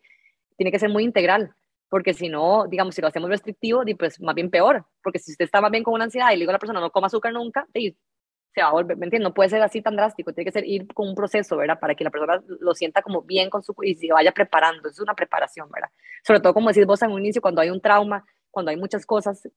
[0.56, 1.56] tiene que ser muy integral,
[1.92, 5.44] porque si no, digamos, si lo hacemos restrictivo, pues más bien peor, porque si usted
[5.44, 7.34] está más bien con una ansiedad y le digo a la persona no coma azúcar
[7.34, 9.28] nunca, se va a volver, ¿me entiendes?
[9.28, 11.82] No puede ser así tan drástico, tiene que ser ir con un proceso, ¿verdad?
[11.82, 15.02] Para que la persona lo sienta como bien con su, y se vaya preparando, es
[15.02, 15.90] una preparación, ¿verdad?
[16.26, 19.06] Sobre todo, como decís vos en un inicio, cuando hay un trauma, cuando hay muchas
[19.06, 19.50] cosas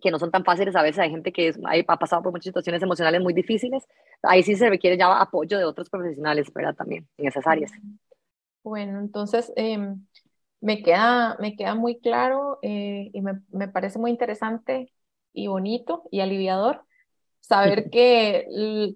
[0.00, 2.82] que no son tan fáciles, a veces hay gente que ha pasado por muchas situaciones
[2.82, 3.86] emocionales muy difíciles,
[4.24, 6.74] ahí sí se requiere ya apoyo de otros profesionales, ¿verdad?
[6.74, 7.70] También en esas áreas.
[8.64, 9.94] Bueno, entonces, eh,
[10.60, 14.92] me queda, me queda muy claro eh, y me, me, parece muy interesante
[15.32, 16.84] y bonito y aliviador
[17.40, 18.46] saber que,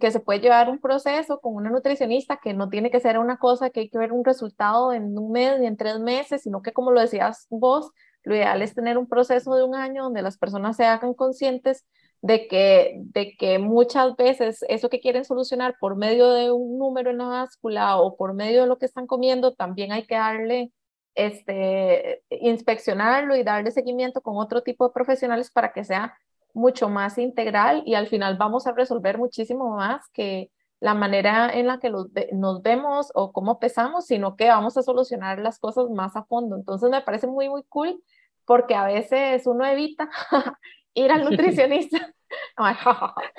[0.01, 3.39] que se puede llevar un proceso con una nutricionista, que no tiene que ser una
[3.39, 6.63] cosa que hay que ver un resultado en un mes ni en tres meses, sino
[6.63, 7.91] que como lo decías vos,
[8.23, 11.85] lo ideal es tener un proceso de un año donde las personas se hagan conscientes
[12.23, 17.11] de que, de que muchas veces eso que quieren solucionar por medio de un número
[17.11, 20.73] en la báscula o por medio de lo que están comiendo, también hay que darle
[21.15, 26.17] este, inspeccionarlo y darle seguimiento con otro tipo de profesionales para que sea
[26.53, 30.51] mucho más integral y al final vamos a resolver muchísimo más que
[30.81, 31.91] la manera en la que
[32.33, 36.57] nos vemos o cómo pesamos, sino que vamos a solucionar las cosas más a fondo.
[36.57, 38.03] Entonces me parece muy, muy cool
[38.45, 40.11] porque a veces uno evita
[40.95, 41.99] ir al nutricionista.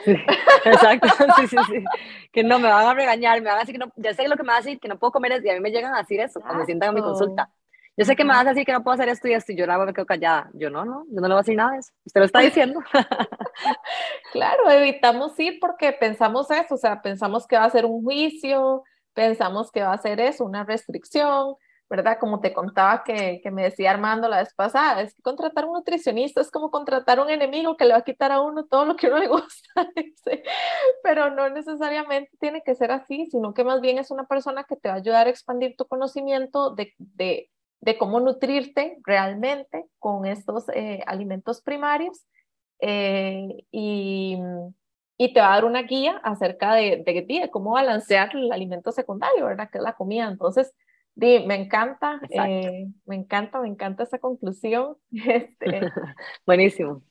[0.65, 1.83] exacto, sí, sí, sí.
[2.31, 4.37] Que no me van a regañar, me van a decir que no, ya sé lo
[4.37, 5.99] que me van a decir, que no puedo comer y a mí me llegan a
[5.99, 7.51] decir eso cuando me sientan a mi consulta.
[7.97, 9.55] Yo sé que me vas a decir que no puedo hacer esto y esto, y
[9.55, 10.49] yo la me quedo callada.
[10.53, 11.91] Yo no, no, yo no le voy a decir nada de eso.
[12.05, 12.81] Usted lo está diciendo.
[14.33, 18.83] claro, evitamos ir porque pensamos eso, o sea, pensamos que va a ser un juicio,
[19.13, 21.55] pensamos que va a ser eso, una restricción,
[21.89, 22.17] ¿verdad?
[22.19, 25.73] Como te contaba que, que me decía Armando la vez pasada, es que contratar un
[25.73, 28.95] nutricionista es como contratar un enemigo que le va a quitar a uno todo lo
[28.95, 29.69] que uno le gusta,
[31.03, 34.75] pero no necesariamente tiene que ser así, sino que más bien es una persona que
[34.75, 37.49] te va a ayudar a expandir tu conocimiento de, de
[37.81, 42.25] de cómo nutrirte realmente con estos eh, alimentos primarios
[42.79, 44.37] eh, y,
[45.17, 49.45] y, te va a dar una guía acerca de, de, cómo balancear el alimento secundario,
[49.45, 49.69] ¿verdad?
[49.71, 50.27] Que es la comida.
[50.27, 50.73] Entonces,
[51.15, 54.97] me encanta, eh, me encanta, me encanta esa conclusión.
[55.11, 55.81] Este,
[56.45, 57.03] Buenísimo.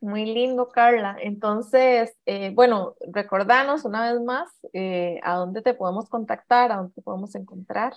[0.00, 1.16] Muy lindo, Carla.
[1.20, 2.12] Entonces,
[2.54, 4.48] bueno, recordanos una vez más
[5.22, 7.94] a dónde te podemos contactar, a dónde te podemos encontrar.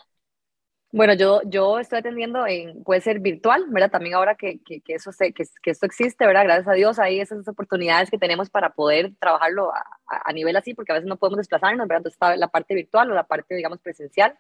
[0.92, 3.92] Bueno, yo, yo estoy atendiendo en, puede ser virtual, ¿verdad?
[3.92, 6.46] También ahora que, que, eso se, que, que, esto existe, ¿verdad?
[6.46, 10.74] Gracias a Dios hay esas oportunidades que tenemos para poder trabajarlo a, a, nivel así,
[10.74, 11.98] porque a veces no podemos desplazarnos, ¿verdad?
[11.98, 14.38] Entonces está la parte virtual o la parte, digamos, presencial.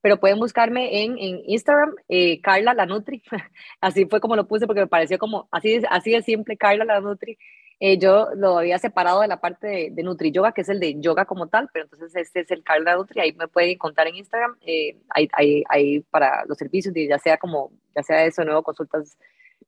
[0.00, 3.22] Pero pueden buscarme en, en Instagram, eh, Carla la Nutri.
[3.82, 7.00] así fue como lo puse porque me pareció como, así, así de simple, Carla la
[7.00, 7.36] Nutri.
[7.82, 10.80] Eh, yo lo había separado de la parte de, de, Nutri Yoga, que es el
[10.80, 14.06] de yoga como tal, pero entonces este es el Carla Nutri, ahí me pueden encontrar
[14.06, 18.62] en Instagram, eh, ahí, ahí, para los servicios, ya sea como, ya sea eso, nuevo,
[18.62, 19.16] consultas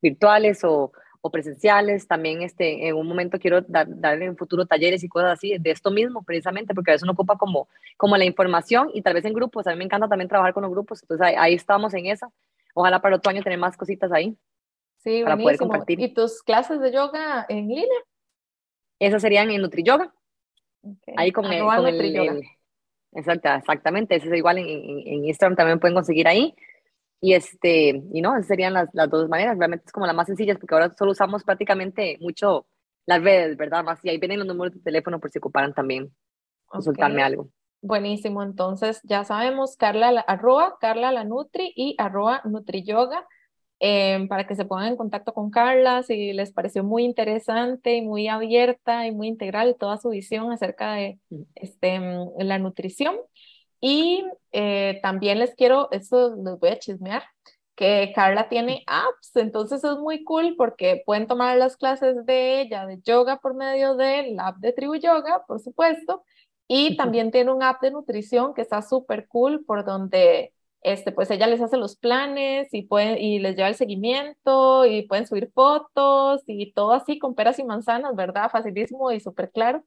[0.02, 0.92] virtuales o,
[1.22, 5.32] o, presenciales, también este, en un momento quiero dar, darle en futuro talleres y cosas
[5.32, 9.00] así, de esto mismo precisamente, porque a veces uno ocupa como, como la información y
[9.00, 11.34] tal vez en grupos, a mí me encanta también trabajar con los grupos, entonces ahí,
[11.38, 12.30] ahí estamos en esa,
[12.74, 14.36] ojalá para otro año tener más cositas ahí.
[15.02, 16.00] Sí, para poder compartir.
[16.00, 18.00] ¿Y tus clases de yoga en línea?
[18.98, 20.14] Esas serían en NutriYoga.
[20.82, 21.14] Okay.
[21.16, 22.42] Ahí con, el, con el,
[23.12, 26.54] exacto, exactamente, ese es igual en, en, Instagram también pueden conseguir ahí.
[27.20, 30.26] Y este, y no, esas serían las, las dos maneras, realmente es como las más
[30.26, 32.66] sencillas porque ahora solo usamos prácticamente mucho
[33.06, 33.84] las redes, ¿verdad?
[33.84, 36.12] Más y ahí vienen los números de teléfono por si ocuparan también
[36.66, 37.48] consultarme algo.
[37.80, 43.26] Buenísimo, entonces ya sabemos, Carla, arroba Carla la Nutri y arroba NutriYoga
[43.84, 48.02] em, para que se pongan en contacto con Carla si les pareció muy interesante y
[48.02, 51.18] muy abierta y muy integral toda su visión acerca de
[51.56, 53.16] este, mm, la nutrición.
[53.80, 57.24] Y eh, también les quiero, esto les voy a chismear,
[57.74, 62.86] que Carla tiene apps, entonces es muy cool porque pueden tomar las clases de ella
[62.86, 66.24] de yoga por medio del app de Tribu Yoga, por supuesto,
[66.68, 70.52] y también tiene un app de nutrición que está súper cool por donde
[70.82, 75.02] este, pues ella les hace los planes y, pueden, y les lleva el seguimiento y
[75.02, 78.50] pueden subir fotos y todo así con peras y manzanas, ¿verdad?
[78.50, 79.84] Facilísimo y súper claro.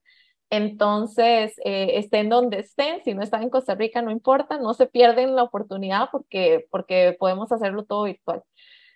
[0.50, 4.86] Entonces, eh, estén donde estén, si no están en Costa Rica, no importa, no se
[4.86, 8.44] pierden la oportunidad porque, porque podemos hacerlo todo virtual.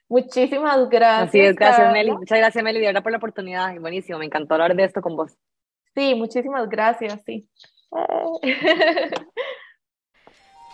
[0.07, 1.29] Muchísimas gracias.
[1.29, 2.11] Así es, gracias Meli.
[2.11, 3.75] Muchas gracias Meli, de verdad por la oportunidad.
[3.79, 5.37] Buenísimo, me encantó hablar de esto con vos.
[5.95, 7.49] Sí, muchísimas gracias, sí.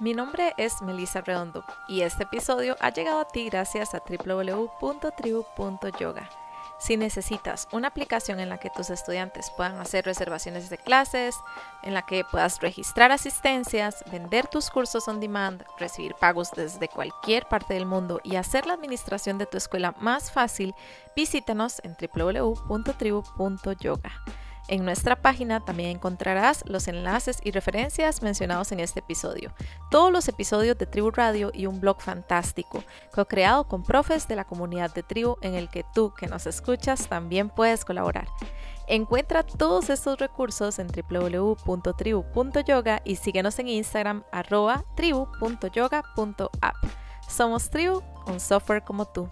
[0.01, 6.29] Mi nombre es Melissa Redondo y este episodio ha llegado a ti gracias a www.tribu.yoga.
[6.77, 11.37] Si necesitas una aplicación en la que tus estudiantes puedan hacer reservaciones de clases,
[11.81, 17.47] en la que puedas registrar asistencias, vender tus cursos on demand, recibir pagos desde cualquier
[17.47, 20.75] parte del mundo y hacer la administración de tu escuela más fácil,
[21.15, 24.11] visítanos en www.tribu.yoga.
[24.67, 29.53] En nuestra página también encontrarás los enlaces y referencias mencionados en este episodio,
[29.91, 34.45] todos los episodios de Tribu Radio y un blog fantástico, co-creado con profes de la
[34.45, 38.27] comunidad de Tribu en el que tú que nos escuchas también puedes colaborar.
[38.87, 46.75] Encuentra todos estos recursos en www.tribu.yoga y síguenos en Instagram arroba tribu.yoga.app.
[47.27, 49.29] Somos Tribu, un software como tú.